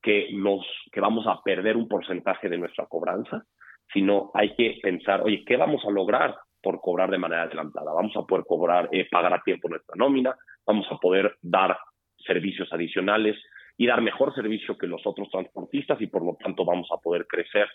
que, 0.02 0.30
los, 0.32 0.66
que 0.92 1.02
vamos 1.02 1.26
a 1.28 1.42
perder 1.42 1.78
un 1.78 1.88
porcentaje 1.88 2.50
de 2.50 2.58
nuestra 2.58 2.86
cobranza, 2.88 3.44
sino 3.92 4.32
hay 4.34 4.56
que 4.56 4.80
pensar, 4.82 5.22
oye, 5.22 5.44
¿qué 5.46 5.58
vamos 5.58 5.84
a 5.86 5.92
lograr 5.92 6.36
por 6.62 6.80
cobrar 6.80 7.12
de 7.12 7.18
manera 7.18 7.44
adelantada? 7.44 7.94
Vamos 7.94 8.16
a 8.16 8.24
poder 8.24 8.46
cobrar, 8.46 8.90
eh, 8.92 9.08
pagar 9.10 9.34
a 9.34 9.44
tiempo 9.44 9.70
nuestra 9.70 9.96
nómina, 9.96 10.36
vamos 10.66 10.88
a 10.90 10.98
poder 10.98 11.38
dar 11.42 11.78
servicios 12.26 12.72
adicionales 12.72 13.38
y 13.78 13.88
dar 13.88 14.02
mejor 14.02 14.34
servicio 14.34 14.78
que 14.78 14.88
los 14.88 15.06
otros 15.06 15.30
transportistas 15.30 16.00
y 16.02 16.08
por 16.08 16.26
lo 16.26 16.36
tanto 16.36 16.66
vamos 16.66 16.88
a 16.92 16.98
poder 16.98 17.26
crecer. 17.28 17.68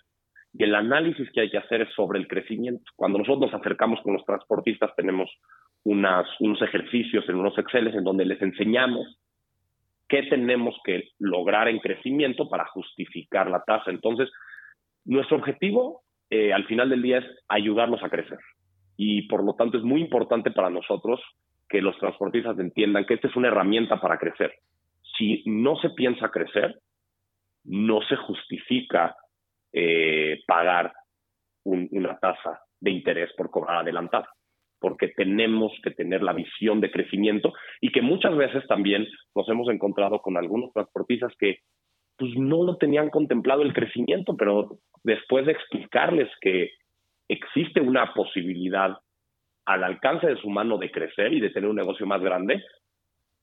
Y 0.55 0.65
el 0.65 0.75
análisis 0.75 1.31
que 1.33 1.43
hay 1.43 1.51
que 1.51 1.59
hacer 1.59 1.83
es 1.83 1.93
sobre 1.95 2.19
el 2.19 2.27
crecimiento. 2.27 2.91
Cuando 2.97 3.19
nosotros 3.19 3.51
nos 3.51 3.61
acercamos 3.61 4.01
con 4.03 4.15
los 4.15 4.25
transportistas 4.25 4.95
tenemos 4.97 5.31
unas, 5.85 6.27
unos 6.41 6.61
ejercicios 6.63 7.29
en 7.29 7.37
unos 7.37 7.57
Exceles 7.59 7.95
en 7.95 8.05
donde 8.05 8.25
les 8.25 8.41
enseñamos 8.41 9.19
qué 10.09 10.23
tenemos 10.25 10.75
que 10.85 11.11
lograr 11.19 11.69
en 11.69 11.79
crecimiento 11.81 12.49
para 12.49 12.67
justificar 12.67 13.51
la 13.51 13.63
tasa. 13.63 13.91
Entonces, 13.91 14.31
nuestro 15.05 15.37
objetivo 15.37 16.03
eh, 16.31 16.53
al 16.53 16.67
final 16.67 16.89
del 16.91 17.03
día 17.03 17.19
es 17.19 17.25
ayudarnos 17.49 18.03
a 18.03 18.09
crecer. 18.09 18.39
Y 18.97 19.29
por 19.29 19.45
lo 19.45 19.55
tanto 19.55 19.79
es 19.79 19.85
muy 19.85 20.01
importante 20.01 20.51
para 20.51 20.71
nosotros 20.71 21.21
que 21.69 21.83
los 21.83 21.97
transportistas 21.99 22.59
entiendan 22.59 23.05
que 23.05 23.15
esta 23.15 23.29
es 23.29 23.37
una 23.37 23.49
herramienta 23.49 24.01
para 24.01 24.19
crecer. 24.19 24.53
Si 25.17 25.43
no 25.47 25.77
se 25.77 25.91
piensa 25.91 26.31
crecer, 26.31 26.81
no 27.65 28.01
se 28.03 28.17
justifica 28.17 29.15
eh, 29.73 30.41
pagar 30.47 30.93
una 31.65 32.19
tasa 32.19 32.61
de 32.81 32.91
interés 32.91 33.31
por 33.37 33.51
cobrar 33.51 33.79
adelantado, 33.79 34.27
porque 34.79 35.09
tenemos 35.09 35.73
que 35.83 35.91
tener 35.91 36.23
la 36.23 36.33
visión 36.33 36.81
de 36.81 36.91
crecimiento 36.91 37.53
y 37.81 37.93
que 37.93 38.01
muchas 38.01 38.37
veces 38.37 38.67
también 38.67 39.07
nos 39.35 39.49
hemos 39.49 39.69
encontrado 39.69 40.21
con 40.21 40.37
algunos 40.37 40.73
transportistas 40.73 41.33
que 41.39 41.59
pues 42.17 42.33
no 42.37 42.65
lo 42.65 42.77
tenían 42.77 43.11
contemplado 43.11 43.63
el 43.63 43.73
crecimiento, 43.73 44.37
pero 44.37 44.79
después 45.05 45.47
de 45.47 45.53
explicarles 45.53 46.29
que 46.41 46.73
existe 47.29 47.81
una 47.81 48.13
posibilidad 48.13 48.97
al 49.67 49.85
alcance 49.85 50.27
de 50.27 50.41
su 50.41 50.49
mano 50.49 50.79
de 50.79 50.91
crecer 50.91 51.33
y 51.33 51.41
de 51.41 51.51
tener 51.51 51.69
un 51.69 51.77
negocio 51.77 52.07
más 52.07 52.21
grande, 52.21 52.65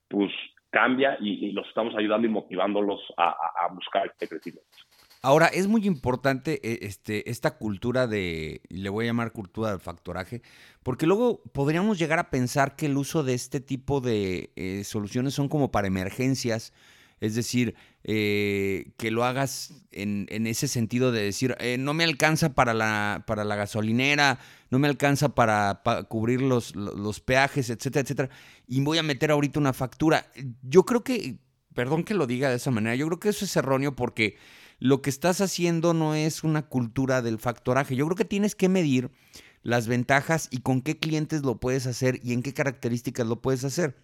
pues 0.10 0.32
cambia 0.72 1.18
y, 1.22 1.52
los 1.52 1.68
estamos 1.68 1.96
ayudando 1.96 2.28
y 2.28 2.32
motivándolos 2.32 3.02
a, 3.16 3.30
a 3.30 3.74
buscar 3.74 4.08
este 4.08 4.28
crecimiento. 4.28 4.68
Ahora, 5.26 5.48
es 5.48 5.66
muy 5.66 5.88
importante 5.88 6.60
eh, 6.62 6.82
este, 6.84 7.32
esta 7.32 7.58
cultura 7.58 8.06
de, 8.06 8.62
le 8.70 8.90
voy 8.90 9.06
a 9.06 9.08
llamar 9.08 9.32
cultura 9.32 9.72
del 9.72 9.80
factoraje, 9.80 10.44
porque 10.84 11.08
luego 11.08 11.42
podríamos 11.52 11.98
llegar 11.98 12.20
a 12.20 12.30
pensar 12.30 12.76
que 12.76 12.86
el 12.86 12.96
uso 12.96 13.24
de 13.24 13.34
este 13.34 13.60
tipo 13.60 14.02
de 14.02 14.52
eh, 14.56 14.84
soluciones 14.84 15.34
son 15.34 15.50
como 15.50 15.72
para 15.72 15.88
emergencias, 15.88 16.74
es 17.22 17.34
decir, 17.34 17.74
eh, 18.04 18.92
que 18.98 19.10
lo 19.10 19.26
hagas 19.26 19.74
en, 19.90 20.28
ese 20.46 20.68
sentido 20.68 21.12
de 21.12 21.24
decir, 21.24 21.58
no 21.80 21.96
me 21.96 22.04
alcanza 22.04 22.54
para 22.54 22.76
la, 22.76 23.24
para 23.26 23.44
la 23.44 23.56
gasolinera, 23.56 24.38
no 24.70 24.78
me 24.78 24.88
alcanza 24.88 25.30
para, 25.30 25.82
cubrir 26.08 26.44
los, 26.44 26.76
los 26.76 27.20
peajes, 27.20 27.72
etcétera, 27.72 28.04
etcétera, 28.04 28.30
y 28.68 28.80
voy 28.82 29.00
a 29.00 29.04
meter 29.04 29.32
ahorita 29.32 29.60
una 29.60 29.74
factura. 29.74 30.28
Yo 30.62 30.86
creo 30.86 31.04
que, 31.04 31.40
perdón 31.74 32.04
que 32.04 32.14
lo 32.14 32.28
diga 32.28 32.52
de 32.52 32.58
esa 32.58 32.70
manera, 32.70 32.96
yo 32.96 33.08
creo 33.08 33.20
que 33.20 33.30
eso 33.30 33.46
es 33.46 33.56
erróneo 33.56 33.96
porque 33.96 34.38
lo 34.80 35.02
que 35.02 35.10
estás 35.10 35.42
haciendo 35.42 35.94
no 35.94 36.16
es 36.16 36.44
una 36.44 36.64
cultura 36.64 37.22
del 37.22 37.40
factoraje. 37.40 37.96
Yo 37.96 38.06
creo 38.06 38.16
que 38.16 38.26
tienes 38.26 38.56
que 38.56 38.70
medir 38.70 39.12
las 39.64 39.88
ventajas 39.88 40.48
y 40.52 40.60
con 40.60 40.82
qué 40.82 41.00
clientes 41.00 41.44
lo 41.44 41.60
puedes 41.60 41.88
hacer 41.88 42.20
y 42.24 42.34
en 42.34 42.44
qué 42.44 42.54
características 42.54 43.26
lo 43.26 43.42
puedes 43.42 43.64
hacer. 43.64 43.96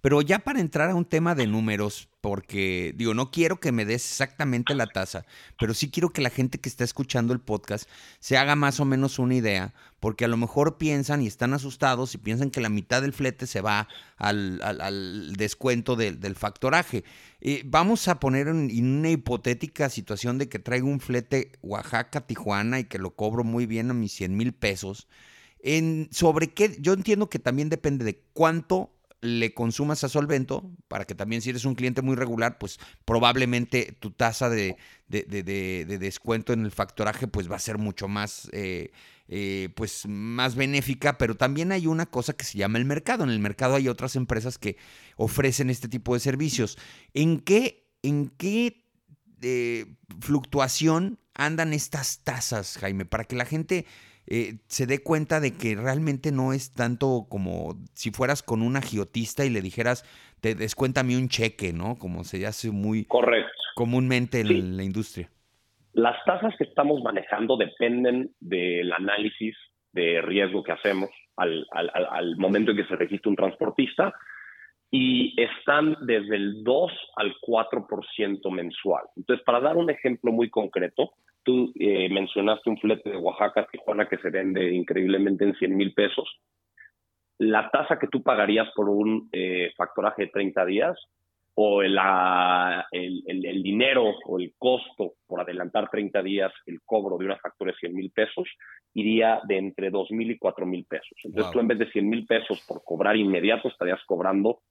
Pero 0.00 0.22
ya 0.22 0.40
para 0.40 0.60
entrar 0.60 0.90
a 0.90 0.94
un 0.94 1.04
tema 1.04 1.34
de 1.34 1.46
números, 1.46 2.08
porque 2.20 2.92
digo, 2.96 3.14
no 3.14 3.30
quiero 3.30 3.60
que 3.60 3.72
me 3.72 3.84
des 3.84 4.04
exactamente 4.04 4.74
la 4.74 4.86
tasa, 4.86 5.24
pero 5.58 5.74
sí 5.74 5.90
quiero 5.90 6.10
que 6.10 6.22
la 6.22 6.30
gente 6.30 6.58
que 6.58 6.68
está 6.68 6.84
escuchando 6.84 7.32
el 7.32 7.40
podcast 7.40 7.88
se 8.18 8.36
haga 8.36 8.56
más 8.56 8.80
o 8.80 8.84
menos 8.84 9.18
una 9.18 9.34
idea, 9.34 9.74
porque 10.00 10.24
a 10.24 10.28
lo 10.28 10.36
mejor 10.36 10.76
piensan 10.76 11.22
y 11.22 11.26
están 11.26 11.54
asustados 11.54 12.14
y 12.14 12.18
piensan 12.18 12.50
que 12.50 12.60
la 12.60 12.68
mitad 12.68 13.02
del 13.02 13.12
flete 13.12 13.46
se 13.46 13.60
va 13.60 13.88
al, 14.16 15.34
descuento 15.36 15.94
del 15.96 16.34
factoraje. 16.34 17.04
Eh, 17.40 17.62
vamos 17.64 18.08
a 18.08 18.18
poner 18.18 18.48
en, 18.48 18.70
una 18.98 19.10
hipotética 19.10 19.88
situación 19.88 20.36
de 20.38 20.48
que 20.48 20.58
traigo 20.58 20.88
un 20.88 20.98
flete 20.98 21.52
Oaxaca-Tijuana 21.62 22.80
y 22.80 22.84
que 22.84 22.98
lo 22.98 23.14
cobro 23.14 23.44
muy 23.44 23.66
bien 23.66 23.88
a 23.90 23.94
mis 23.94 24.10
100 24.12 24.36
mil 24.36 24.52
pesos. 24.52 25.06
En, 25.60 26.08
sobre 26.10 26.52
qué, 26.52 26.76
yo 26.80 26.92
entiendo 26.92 27.30
que 27.30 27.38
también 27.38 27.68
depende 27.68 28.04
de 28.04 28.20
cuánto 28.32 28.95
le 29.20 29.54
consumas 29.54 30.04
a 30.04 30.08
Solvento, 30.08 30.70
para 30.88 31.04
que 31.04 31.14
también 31.14 31.42
si 31.42 31.50
eres 31.50 31.64
un 31.64 31.74
cliente 31.74 32.02
muy 32.02 32.16
regular, 32.16 32.58
pues 32.58 32.78
probablemente 33.04 33.96
tu 33.98 34.10
tasa 34.10 34.48
de, 34.48 34.76
descuento 35.08 36.52
en 36.52 36.64
el 36.64 36.70
factoraje 36.70 37.26
pues 37.26 37.50
va 37.50 37.56
a 37.56 37.60
ser 37.60 37.78
mucho 37.78 38.08
más, 38.08 38.48
eh, 38.52 38.92
eh, 39.28 39.70
pues 39.74 40.06
más 40.06 40.54
benéfica, 40.54 41.18
pero 41.18 41.36
también 41.36 41.72
hay 41.72 41.86
una 41.86 42.06
cosa 42.06 42.34
que 42.34 42.44
se 42.44 42.58
llama 42.58 42.78
el 42.78 42.84
mercado. 42.84 43.24
En 43.24 43.30
el 43.30 43.40
mercado 43.40 43.74
hay 43.74 43.88
otras 43.88 44.16
empresas 44.16 44.58
que 44.58 44.76
ofrecen 45.16 45.70
este 45.70 45.88
tipo 45.88 46.14
de 46.14 46.20
servicios. 46.20 46.78
¿En 47.14 47.40
qué, 47.40 47.88
en 48.02 48.28
qué 48.28 48.84
eh, 49.42 49.96
fluctuación 50.20 51.18
andan 51.34 51.72
estas 51.72 52.20
tasas, 52.22 52.76
Jaime? 52.78 53.04
Para 53.06 53.24
que 53.24 53.36
la 53.36 53.46
gente 53.46 53.86
eh, 54.26 54.54
se 54.66 54.86
dé 54.86 55.02
cuenta 55.02 55.40
de 55.40 55.52
que 55.52 55.76
realmente 55.76 56.32
no 56.32 56.52
es 56.52 56.74
tanto 56.74 57.26
como 57.28 57.76
si 57.94 58.10
fueras 58.10 58.42
con 58.42 58.62
un 58.62 58.76
agiotista 58.76 59.44
y 59.44 59.50
le 59.50 59.60
dijeras, 59.60 60.04
te 60.40 60.54
descuéntame 60.54 61.16
un 61.16 61.28
cheque, 61.28 61.72
¿no? 61.72 61.96
Como 61.98 62.24
se 62.24 62.44
hace 62.46 62.70
muy 62.70 63.04
Correcto. 63.04 63.52
comúnmente 63.74 64.40
en 64.40 64.76
la 64.76 64.82
industria. 64.82 65.30
Las 65.92 66.16
tasas 66.24 66.54
que 66.58 66.64
estamos 66.64 67.02
manejando 67.02 67.56
dependen 67.56 68.30
del 68.40 68.92
análisis 68.92 69.56
de 69.92 70.20
riesgo 70.20 70.62
que 70.62 70.72
hacemos 70.72 71.08
al, 71.36 71.66
al 71.72 72.36
momento 72.36 72.72
en 72.72 72.78
que 72.78 72.86
se 72.86 72.96
registra 72.96 73.30
un 73.30 73.36
transportista 73.36 74.12
y 74.90 75.34
están 75.40 75.96
desde 76.02 76.36
el 76.36 76.62
2 76.62 76.92
al 77.16 77.34
4% 77.40 78.50
mensual. 78.50 79.04
Entonces, 79.16 79.44
para 79.44 79.60
dar 79.60 79.76
un 79.76 79.90
ejemplo 79.90 80.32
muy 80.32 80.48
concreto, 80.48 81.12
Tú 81.46 81.72
eh, 81.78 82.08
mencionaste 82.08 82.68
un 82.68 82.76
flete 82.76 83.08
de 83.08 83.16
Oaxaca 83.18 83.68
Tijuana 83.70 84.08
que 84.08 84.18
se 84.18 84.30
vende 84.30 84.74
increíblemente 84.74 85.44
en 85.44 85.54
100 85.54 85.76
mil 85.76 85.94
pesos. 85.94 86.28
La 87.38 87.70
tasa 87.70 88.00
que 88.00 88.08
tú 88.08 88.20
pagarías 88.20 88.68
por 88.74 88.88
un 88.88 89.28
eh, 89.30 89.70
factoraje 89.76 90.22
de 90.22 90.30
30 90.32 90.64
días 90.64 90.98
o 91.54 91.82
el, 91.82 91.96
el, 92.90 93.62
dinero 93.62 94.12
o 94.26 94.40
el 94.40 94.54
costo 94.58 95.14
por 95.24 95.40
adelantar 95.40 95.88
30 95.88 96.20
días 96.24 96.52
el 96.66 96.80
cobro 96.84 97.16
de 97.16 97.26
una 97.26 97.38
factura 97.38 97.70
de 97.70 97.78
100 97.78 97.94
mil 97.94 98.10
pesos 98.10 98.48
iría 98.92 99.40
de 99.46 99.56
entre 99.56 99.90
2 99.90 100.10
mil 100.10 100.32
y 100.32 100.38
4 100.38 100.66
mil 100.66 100.84
pesos. 100.84 101.16
Entonces 101.22 101.52
tú 101.52 101.60
en 101.60 101.68
vez 101.68 101.78
de 101.78 101.92
100 101.92 102.08
mil 102.08 102.26
pesos 102.26 102.60
por 102.66 102.82
cobrar 102.82 103.16
inmediato 103.16 103.68
estarías 103.68 104.02
cobrando 104.04 104.62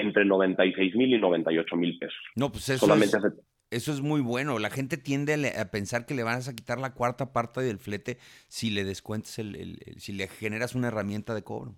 entre 0.00 0.24
96 0.24 0.94
mil 0.96 1.14
y 1.14 1.18
98 1.18 1.76
mil 1.76 1.98
pesos. 1.98 2.18
No, 2.36 2.50
pues 2.50 2.68
eso 2.68 2.86
Solamente 2.86 3.16
es... 3.16 3.22
Eso 3.70 3.92
es 3.92 4.00
muy 4.00 4.22
bueno. 4.22 4.58
La 4.58 4.70
gente 4.70 4.96
tiende 4.96 5.34
a 5.34 5.70
pensar 5.70 6.06
que 6.06 6.14
le 6.14 6.22
vas 6.22 6.48
a 6.48 6.56
quitar 6.56 6.78
la 6.78 6.94
cuarta 6.94 7.34
parte 7.34 7.60
del 7.60 7.78
flete 7.78 8.16
si 8.48 8.70
le 8.70 8.82
descuentes 8.82 9.38
el, 9.38 9.78
si 9.98 10.14
le 10.14 10.26
generas 10.26 10.74
una 10.74 10.88
herramienta 10.88 11.34
de 11.34 11.44
cobro. 11.44 11.74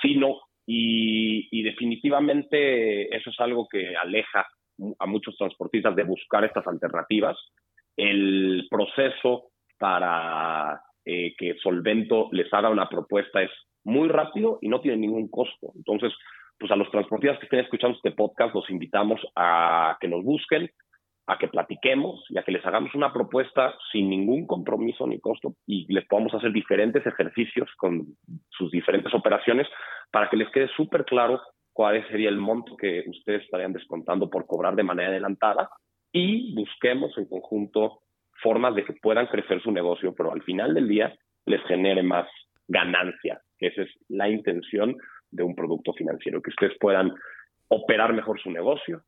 Sí, 0.00 0.16
no. 0.16 0.40
Y, 0.66 1.48
y, 1.50 1.62
definitivamente 1.62 3.14
eso 3.14 3.30
es 3.30 3.40
algo 3.40 3.68
que 3.68 3.94
aleja 3.96 4.46
a 4.98 5.06
muchos 5.06 5.36
transportistas 5.36 5.94
de 5.96 6.04
buscar 6.04 6.44
estas 6.44 6.66
alternativas. 6.66 7.36
El 7.96 8.66
proceso 8.70 9.50
para 9.78 10.80
eh, 11.04 11.34
que 11.38 11.56
Solvento 11.62 12.28
les 12.32 12.52
haga 12.52 12.70
una 12.70 12.88
propuesta 12.88 13.42
es 13.42 13.50
muy 13.84 14.08
rápido 14.08 14.58
y 14.60 14.68
no 14.68 14.80
tiene 14.80 14.98
ningún 14.98 15.28
costo. 15.28 15.72
Entonces, 15.74 16.12
pues 16.58 16.72
a 16.72 16.76
los 16.76 16.90
transportistas 16.90 17.38
que 17.38 17.46
estén 17.46 17.60
escuchando 17.60 17.96
este 17.96 18.12
podcast 18.12 18.54
los 18.54 18.68
invitamos 18.70 19.20
a 19.36 19.96
que 20.00 20.08
nos 20.08 20.24
busquen, 20.24 20.70
a 21.26 21.38
que 21.38 21.48
platiquemos 21.48 22.24
y 22.30 22.38
a 22.38 22.42
que 22.42 22.52
les 22.52 22.64
hagamos 22.64 22.94
una 22.94 23.12
propuesta 23.12 23.74
sin 23.92 24.08
ningún 24.08 24.46
compromiso 24.46 25.06
ni 25.06 25.20
costo 25.20 25.54
y 25.66 25.92
les 25.92 26.06
podamos 26.06 26.34
hacer 26.34 26.52
diferentes 26.52 27.06
ejercicios 27.06 27.68
con 27.76 28.06
sus 28.48 28.70
diferentes 28.70 29.12
operaciones 29.14 29.66
para 30.10 30.30
que 30.30 30.36
les 30.36 30.50
quede 30.50 30.68
súper 30.76 31.04
claro 31.04 31.40
cuál 31.72 32.06
sería 32.08 32.30
el 32.30 32.38
monto 32.38 32.76
que 32.76 33.04
ustedes 33.06 33.42
estarían 33.42 33.72
descontando 33.72 34.30
por 34.30 34.46
cobrar 34.46 34.74
de 34.74 34.82
manera 34.82 35.10
adelantada 35.10 35.68
y 36.12 36.54
busquemos 36.54 37.16
en 37.18 37.28
conjunto 37.28 38.00
formas 38.42 38.74
de 38.74 38.84
que 38.84 38.94
puedan 38.94 39.26
crecer 39.26 39.62
su 39.62 39.70
negocio, 39.70 40.14
pero 40.16 40.32
al 40.32 40.42
final 40.42 40.74
del 40.74 40.88
día 40.88 41.14
les 41.44 41.62
genere 41.64 42.02
más 42.02 42.26
ganancia, 42.66 43.40
que 43.58 43.68
esa 43.68 43.82
es 43.82 43.90
la 44.08 44.28
intención 44.28 44.96
de 45.30 45.42
un 45.42 45.54
producto 45.54 45.92
financiero, 45.92 46.42
que 46.42 46.50
ustedes 46.50 46.72
puedan 46.80 47.12
operar 47.68 48.12
mejor 48.12 48.40
su 48.40 48.50
negocio 48.50 49.04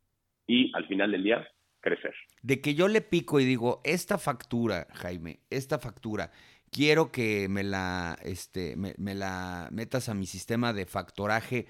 y 0.46 0.70
al 0.74 0.86
final 0.86 1.12
del 1.12 1.24
día 1.24 1.48
crecer. 1.80 2.14
De 2.42 2.60
que 2.60 2.74
yo 2.74 2.88
le 2.88 3.00
pico 3.00 3.40
y 3.40 3.44
digo, 3.44 3.80
esta 3.84 4.18
factura, 4.18 4.86
Jaime, 4.92 5.40
esta 5.50 5.78
factura, 5.78 6.30
quiero 6.70 7.10
que 7.10 7.48
me 7.48 7.64
la, 7.64 8.18
este, 8.22 8.76
me, 8.76 9.14
la 9.14 9.68
metas 9.72 10.08
a 10.08 10.14
mi 10.14 10.26
sistema 10.26 10.72
de 10.72 10.86
factoraje. 10.86 11.66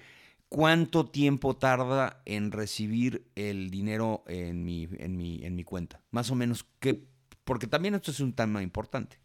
¿Cuánto 0.49 1.05
tiempo 1.05 1.55
tarda 1.55 2.21
en 2.25 2.51
recibir 2.51 3.23
el 3.35 3.69
dinero 3.71 4.23
en 4.27 4.65
mi, 4.65 4.89
en 4.99 5.15
mi, 5.15 5.45
en 5.45 5.55
mi 5.55 5.63
cuenta? 5.63 6.01
Más 6.11 6.29
o 6.29 6.35
menos, 6.35 6.65
¿qué? 6.81 7.05
porque 7.45 7.67
también 7.67 7.95
esto 7.95 8.11
es 8.11 8.19
un 8.19 8.33
tema 8.33 8.61
importante. 8.61 9.17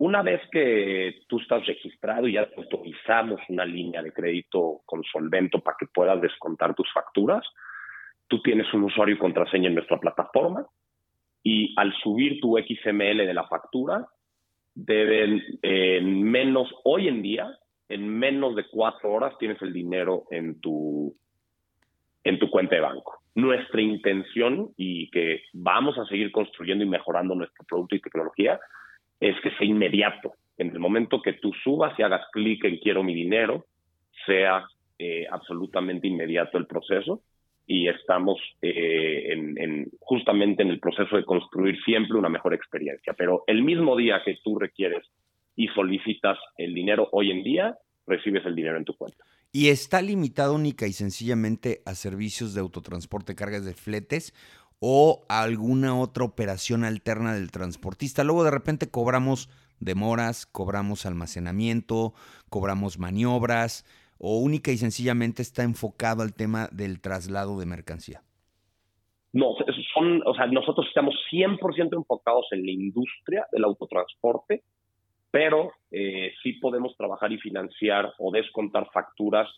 Una 0.00 0.22
vez 0.22 0.40
que 0.50 1.24
tú 1.28 1.40
estás 1.40 1.66
registrado 1.66 2.26
y 2.26 2.32
ya 2.32 2.48
te 2.48 2.58
autorizamos 2.58 3.38
una 3.50 3.66
línea 3.66 4.02
de 4.02 4.14
crédito 4.14 4.80
con 4.86 5.04
solvento 5.04 5.60
para 5.60 5.76
que 5.78 5.88
puedas 5.92 6.18
descontar 6.22 6.74
tus 6.74 6.90
facturas, 6.90 7.46
tú 8.26 8.40
tienes 8.40 8.72
un 8.72 8.84
usuario 8.84 9.16
y 9.16 9.18
contraseña 9.18 9.68
en 9.68 9.74
nuestra 9.74 10.00
plataforma 10.00 10.64
y 11.42 11.74
al 11.76 11.92
subir 12.02 12.40
tu 12.40 12.56
XML 12.56 13.26
de 13.26 13.34
la 13.34 13.46
factura, 13.46 14.06
deben 14.74 15.42
en 15.60 16.22
menos, 16.22 16.74
hoy 16.84 17.08
en 17.08 17.20
día, 17.20 17.58
en 17.90 18.08
menos 18.08 18.56
de 18.56 18.64
cuatro 18.70 19.12
horas 19.12 19.36
tienes 19.38 19.60
el 19.60 19.74
dinero 19.74 20.24
en 20.30 20.62
tu, 20.62 21.14
en 22.24 22.38
tu 22.38 22.48
cuenta 22.48 22.74
de 22.74 22.80
banco. 22.80 23.18
Nuestra 23.34 23.82
intención 23.82 24.70
y 24.78 25.10
que 25.10 25.42
vamos 25.52 25.98
a 25.98 26.06
seguir 26.06 26.32
construyendo 26.32 26.84
y 26.84 26.88
mejorando 26.88 27.34
nuestro 27.34 27.66
producto 27.66 27.96
y 27.96 28.00
tecnología 28.00 28.58
es 29.20 29.38
que 29.42 29.50
sea 29.50 29.66
inmediato. 29.66 30.32
En 30.56 30.70
el 30.70 30.78
momento 30.78 31.22
que 31.22 31.34
tú 31.34 31.52
subas 31.62 31.96
y 31.98 32.02
hagas 32.02 32.22
clic 32.32 32.64
en 32.64 32.78
quiero 32.78 33.02
mi 33.02 33.14
dinero, 33.14 33.66
sea 34.26 34.66
eh, 34.98 35.26
absolutamente 35.30 36.08
inmediato 36.08 36.58
el 36.58 36.66
proceso 36.66 37.22
y 37.66 37.88
estamos 37.88 38.38
eh, 38.62 39.32
en, 39.32 39.88
justamente 40.00 40.62
en 40.62 40.70
el 40.70 40.80
proceso 40.80 41.16
de 41.16 41.24
construir 41.24 41.80
siempre 41.84 42.18
una 42.18 42.28
mejor 42.28 42.52
experiencia. 42.52 43.14
Pero 43.16 43.44
el 43.46 43.62
mismo 43.62 43.96
día 43.96 44.22
que 44.24 44.38
tú 44.42 44.58
requieres 44.58 45.06
y 45.54 45.68
solicitas 45.68 46.38
el 46.56 46.74
dinero 46.74 47.08
hoy 47.12 47.30
en 47.30 47.44
día, 47.44 47.76
recibes 48.06 48.44
el 48.44 48.56
dinero 48.56 48.76
en 48.76 48.84
tu 48.84 48.96
cuenta. 48.96 49.24
¿Y 49.52 49.68
está 49.68 50.00
limitado 50.00 50.54
única 50.54 50.86
y 50.86 50.92
sencillamente 50.92 51.80
a 51.84 51.94
servicios 51.94 52.54
de 52.54 52.60
autotransporte, 52.60 53.34
cargas 53.34 53.64
de 53.64 53.74
fletes 53.74 54.32
o 54.80 55.24
alguna 55.28 55.98
otra 55.98 56.24
operación 56.24 56.84
alterna 56.84 57.34
del 57.34 57.52
transportista. 57.52 58.24
Luego 58.24 58.44
de 58.44 58.50
repente 58.50 58.90
cobramos 58.90 59.48
demoras, 59.78 60.46
cobramos 60.46 61.06
almacenamiento, 61.06 62.14
cobramos 62.48 62.98
maniobras 62.98 63.84
o 64.18 64.38
única 64.38 64.70
y 64.70 64.76
sencillamente 64.76 65.42
está 65.42 65.62
enfocado 65.62 66.22
al 66.22 66.34
tema 66.34 66.68
del 66.72 67.00
traslado 67.00 67.58
de 67.58 67.66
mercancía. 67.66 68.22
No, 69.32 69.54
son, 69.94 70.22
o 70.26 70.34
sea, 70.34 70.46
nosotros 70.46 70.86
estamos 70.88 71.14
100% 71.30 71.96
enfocados 71.96 72.46
en 72.50 72.66
la 72.66 72.72
industria 72.72 73.46
del 73.52 73.64
autotransporte, 73.64 74.64
pero 75.30 75.72
eh, 75.92 76.32
sí 76.42 76.54
podemos 76.54 76.96
trabajar 76.96 77.30
y 77.32 77.38
financiar 77.38 78.12
o 78.18 78.32
descontar 78.32 78.90
facturas 78.92 79.48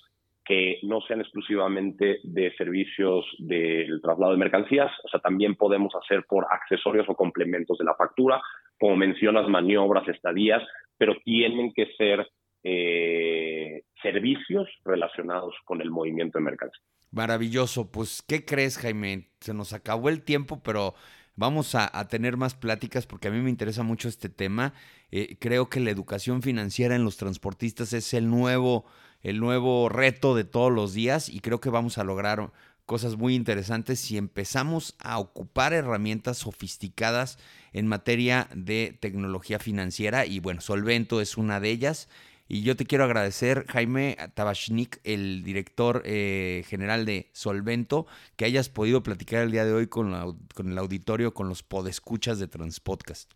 que 0.44 0.78
no 0.83 1.00
sean 1.02 1.20
exclusivamente 1.20 2.18
de 2.24 2.52
servicios 2.57 3.24
del 3.38 4.00
traslado 4.02 4.33
de 4.33 4.38
mercancías, 4.38 4.90
o 5.05 5.09
sea, 5.09 5.20
también 5.20 5.55
podemos 5.55 5.94
hacer 5.94 6.24
por 6.28 6.46
accesorios 6.50 7.09
o 7.09 7.14
complementos 7.14 7.78
de 7.78 7.85
la 7.85 7.94
factura, 7.94 8.40
como 8.78 8.96
mencionas, 8.96 9.48
maniobras, 9.48 10.09
estadías, 10.09 10.62
pero 10.98 11.14
tienen 11.24 11.72
que 11.72 11.87
ser 11.96 12.28
eh, 12.64 13.83
servicios 14.02 14.68
relacionados 14.85 15.55
con 15.64 15.81
el 15.81 15.90
movimiento 15.90 16.38
de 16.38 16.44
mercancías. 16.44 16.83
Maravilloso, 17.12 17.92
pues, 17.92 18.22
¿qué 18.22 18.44
crees, 18.44 18.78
Jaime? 18.78 19.28
Se 19.40 19.52
nos 19.52 19.72
acabó 19.72 20.09
el 20.09 20.22
tiempo, 20.22 20.62
pero 20.64 20.94
vamos 21.37 21.74
a, 21.74 21.90
tener 22.09 22.37
más 22.37 22.55
pláticas 22.55 23.07
porque 23.07 23.28
a 23.28 23.31
mí 23.31 23.40
me 23.40 23.50
interesa 23.50 23.83
mucho 23.83 24.09
este 24.09 24.28
tema. 24.28 24.74
Eh, 25.11 25.37
creo 25.38 25.68
que 25.68 25.81
la 25.81 25.90
educación 25.90 26.42
financiera 26.42 26.96
en 26.96 27.05
los 27.05 27.16
transportistas 27.16 27.92
es 27.92 28.14
el 28.14 28.31
nuevo 28.31 28.87
el 29.22 29.40
nuevo 29.40 29.88
reto 29.88 30.35
de 30.35 30.44
todos 30.44 30.72
los 30.72 30.94
días 30.94 31.28
y 31.28 31.40
creo 31.40 31.61
que 31.61 31.70
vamos 31.70 31.98
a 31.98 32.04
lograr 32.04 32.50
cosas 32.87 33.16
muy 33.16 33.35
interesantes 33.35 34.00
si 34.00 34.18
empezamos 34.18 34.96
a 35.02 35.18
ocupar 35.18 35.72
herramientas 35.72 36.38
sofisticadas 36.38 37.38
en 37.72 37.87
materia 37.87 38.48
de 38.54 38.96
tecnología 39.00 39.58
financiera 39.58 40.26
y 40.26 40.40
bueno, 40.40 40.61
Solvento 40.61 41.20
es 41.20 41.37
una 41.37 41.61
de 41.61 41.70
ellas. 41.70 42.08
Y 42.48 42.64
yo 42.64 42.76
te 42.76 42.85
quiero 42.85 43.04
agradecer, 43.04 43.64
Jaime 43.68 44.16
Tabashnik, 44.35 44.98
el 45.04 45.42
director 45.42 46.02
eh, 46.04 46.64
general 46.66 47.06
de 47.06 47.30
Solvento, 47.32 48.06
que 48.37 48.44
hayas 48.44 48.68
podido 48.68 49.02
platicar 49.02 49.42
el 49.42 49.52
día 49.52 49.64
de 49.64 49.72
hoy 49.72 49.87
con, 49.87 50.12
con 50.54 50.70
el 50.70 50.76
auditorio, 50.76 51.32
con 51.32 51.48
los 51.48 51.62
podescuchas 51.62 52.38
de 52.38 52.48
Transpodcast. 52.48 53.32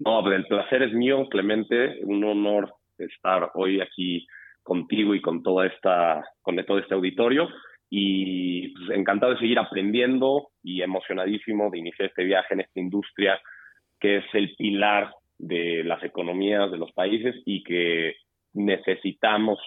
No, 0.00 0.26
el 0.32 0.46
placer 0.46 0.82
es 0.82 0.92
mío, 0.92 1.28
Clemente. 1.28 2.00
Un 2.02 2.24
honor 2.24 2.74
estar 2.98 3.52
hoy 3.54 3.80
aquí 3.80 4.26
contigo 4.62 5.14
y 5.14 5.20
con 5.20 5.42
toda 5.42 5.66
esta, 5.66 6.24
con 6.40 6.56
todo 6.64 6.78
este 6.78 6.94
auditorio. 6.94 7.48
Y 7.90 8.68
pues, 8.68 8.98
encantado 8.98 9.32
de 9.32 9.38
seguir 9.38 9.58
aprendiendo 9.58 10.48
y 10.62 10.82
emocionadísimo 10.82 11.70
de 11.70 11.78
iniciar 11.78 12.08
este 12.08 12.24
viaje 12.24 12.54
en 12.54 12.60
esta 12.60 12.80
industria 12.80 13.40
que 14.00 14.16
es 14.16 14.24
el 14.32 14.56
pilar 14.56 15.14
de 15.38 15.84
las 15.84 16.02
economías 16.02 16.70
de 16.70 16.78
los 16.78 16.90
países 16.92 17.36
y 17.46 17.62
que 17.62 18.16
necesitamos 18.52 19.58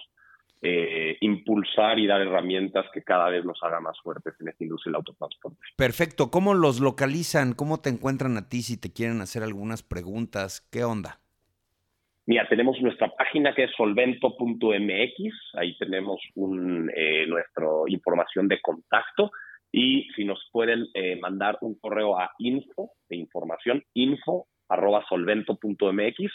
eh, 0.62 1.16
impulsar 1.20 1.98
y 1.98 2.06
dar 2.06 2.20
herramientas 2.20 2.86
que 2.92 3.02
cada 3.02 3.28
vez 3.28 3.44
nos 3.44 3.62
haga 3.62 3.80
más 3.80 3.98
fuertes 4.02 4.34
en 4.40 4.48
esta 4.48 4.64
industria 4.64 4.90
del 4.90 4.96
autotransporte. 4.96 5.58
Perfecto. 5.76 6.30
¿Cómo 6.30 6.54
los 6.54 6.80
localizan? 6.80 7.54
¿Cómo 7.54 7.80
te 7.80 7.88
encuentran 7.88 8.36
a 8.36 8.48
ti 8.48 8.62
si 8.62 8.78
te 8.78 8.92
quieren 8.92 9.20
hacer 9.20 9.42
algunas 9.42 9.82
preguntas? 9.82 10.66
¿Qué 10.70 10.84
onda? 10.84 11.20
Mira, 12.26 12.48
tenemos 12.48 12.80
nuestra 12.80 13.08
que 13.54 13.64
es 13.64 13.70
solvento.mx, 13.76 15.34
ahí 15.54 15.76
tenemos 15.78 16.20
un, 16.34 16.90
eh, 16.94 17.26
nuestra 17.26 17.66
información 17.88 18.48
de 18.48 18.60
contacto. 18.60 19.30
Y 19.72 20.08
si 20.14 20.24
nos 20.24 20.48
pueden 20.52 20.86
eh, 20.94 21.18
mandar 21.20 21.58
un 21.60 21.74
correo 21.78 22.18
a 22.18 22.30
info 22.38 22.92
de 23.08 23.16
información, 23.16 23.82
info 23.94 24.46
arroba 24.68 25.04
solvento.mx, 25.08 26.32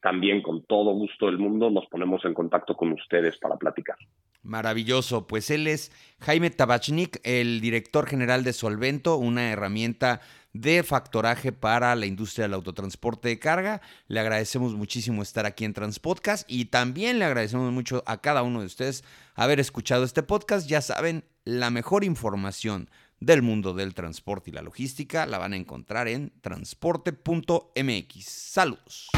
también 0.00 0.42
con 0.42 0.64
todo 0.64 0.92
gusto 0.94 1.26
del 1.26 1.38
mundo 1.38 1.70
nos 1.70 1.86
ponemos 1.86 2.24
en 2.24 2.34
contacto 2.34 2.76
con 2.76 2.92
ustedes 2.92 3.38
para 3.38 3.56
platicar. 3.56 3.96
Maravilloso, 4.42 5.28
pues 5.28 5.50
él 5.50 5.68
es 5.68 5.92
Jaime 6.20 6.50
Tabachnik, 6.50 7.20
el 7.22 7.60
director 7.60 8.08
general 8.08 8.42
de 8.42 8.52
Solvento, 8.52 9.16
una 9.16 9.52
herramienta 9.52 10.20
de 10.52 10.82
factoraje 10.82 11.52
para 11.52 11.94
la 11.94 12.06
industria 12.06 12.44
del 12.44 12.54
autotransporte 12.54 13.28
de 13.28 13.38
carga. 13.38 13.80
Le 14.08 14.20
agradecemos 14.20 14.74
muchísimo 14.74 15.22
estar 15.22 15.46
aquí 15.46 15.64
en 15.64 15.72
Transpodcast 15.72 16.44
y 16.50 16.66
también 16.66 17.18
le 17.18 17.24
agradecemos 17.24 17.72
mucho 17.72 18.02
a 18.06 18.20
cada 18.20 18.42
uno 18.42 18.60
de 18.60 18.66
ustedes 18.66 19.04
haber 19.34 19.60
escuchado 19.60 20.04
este 20.04 20.22
podcast. 20.22 20.66
Ya 20.68 20.80
saben, 20.80 21.24
la 21.44 21.70
mejor 21.70 22.04
información 22.04 22.90
del 23.20 23.42
mundo 23.42 23.72
del 23.72 23.94
transporte 23.94 24.50
y 24.50 24.52
la 24.52 24.62
logística 24.62 25.26
la 25.26 25.38
van 25.38 25.52
a 25.52 25.56
encontrar 25.56 26.08
en 26.08 26.32
transporte.mx. 26.40 28.24
Saludos. 28.24 29.10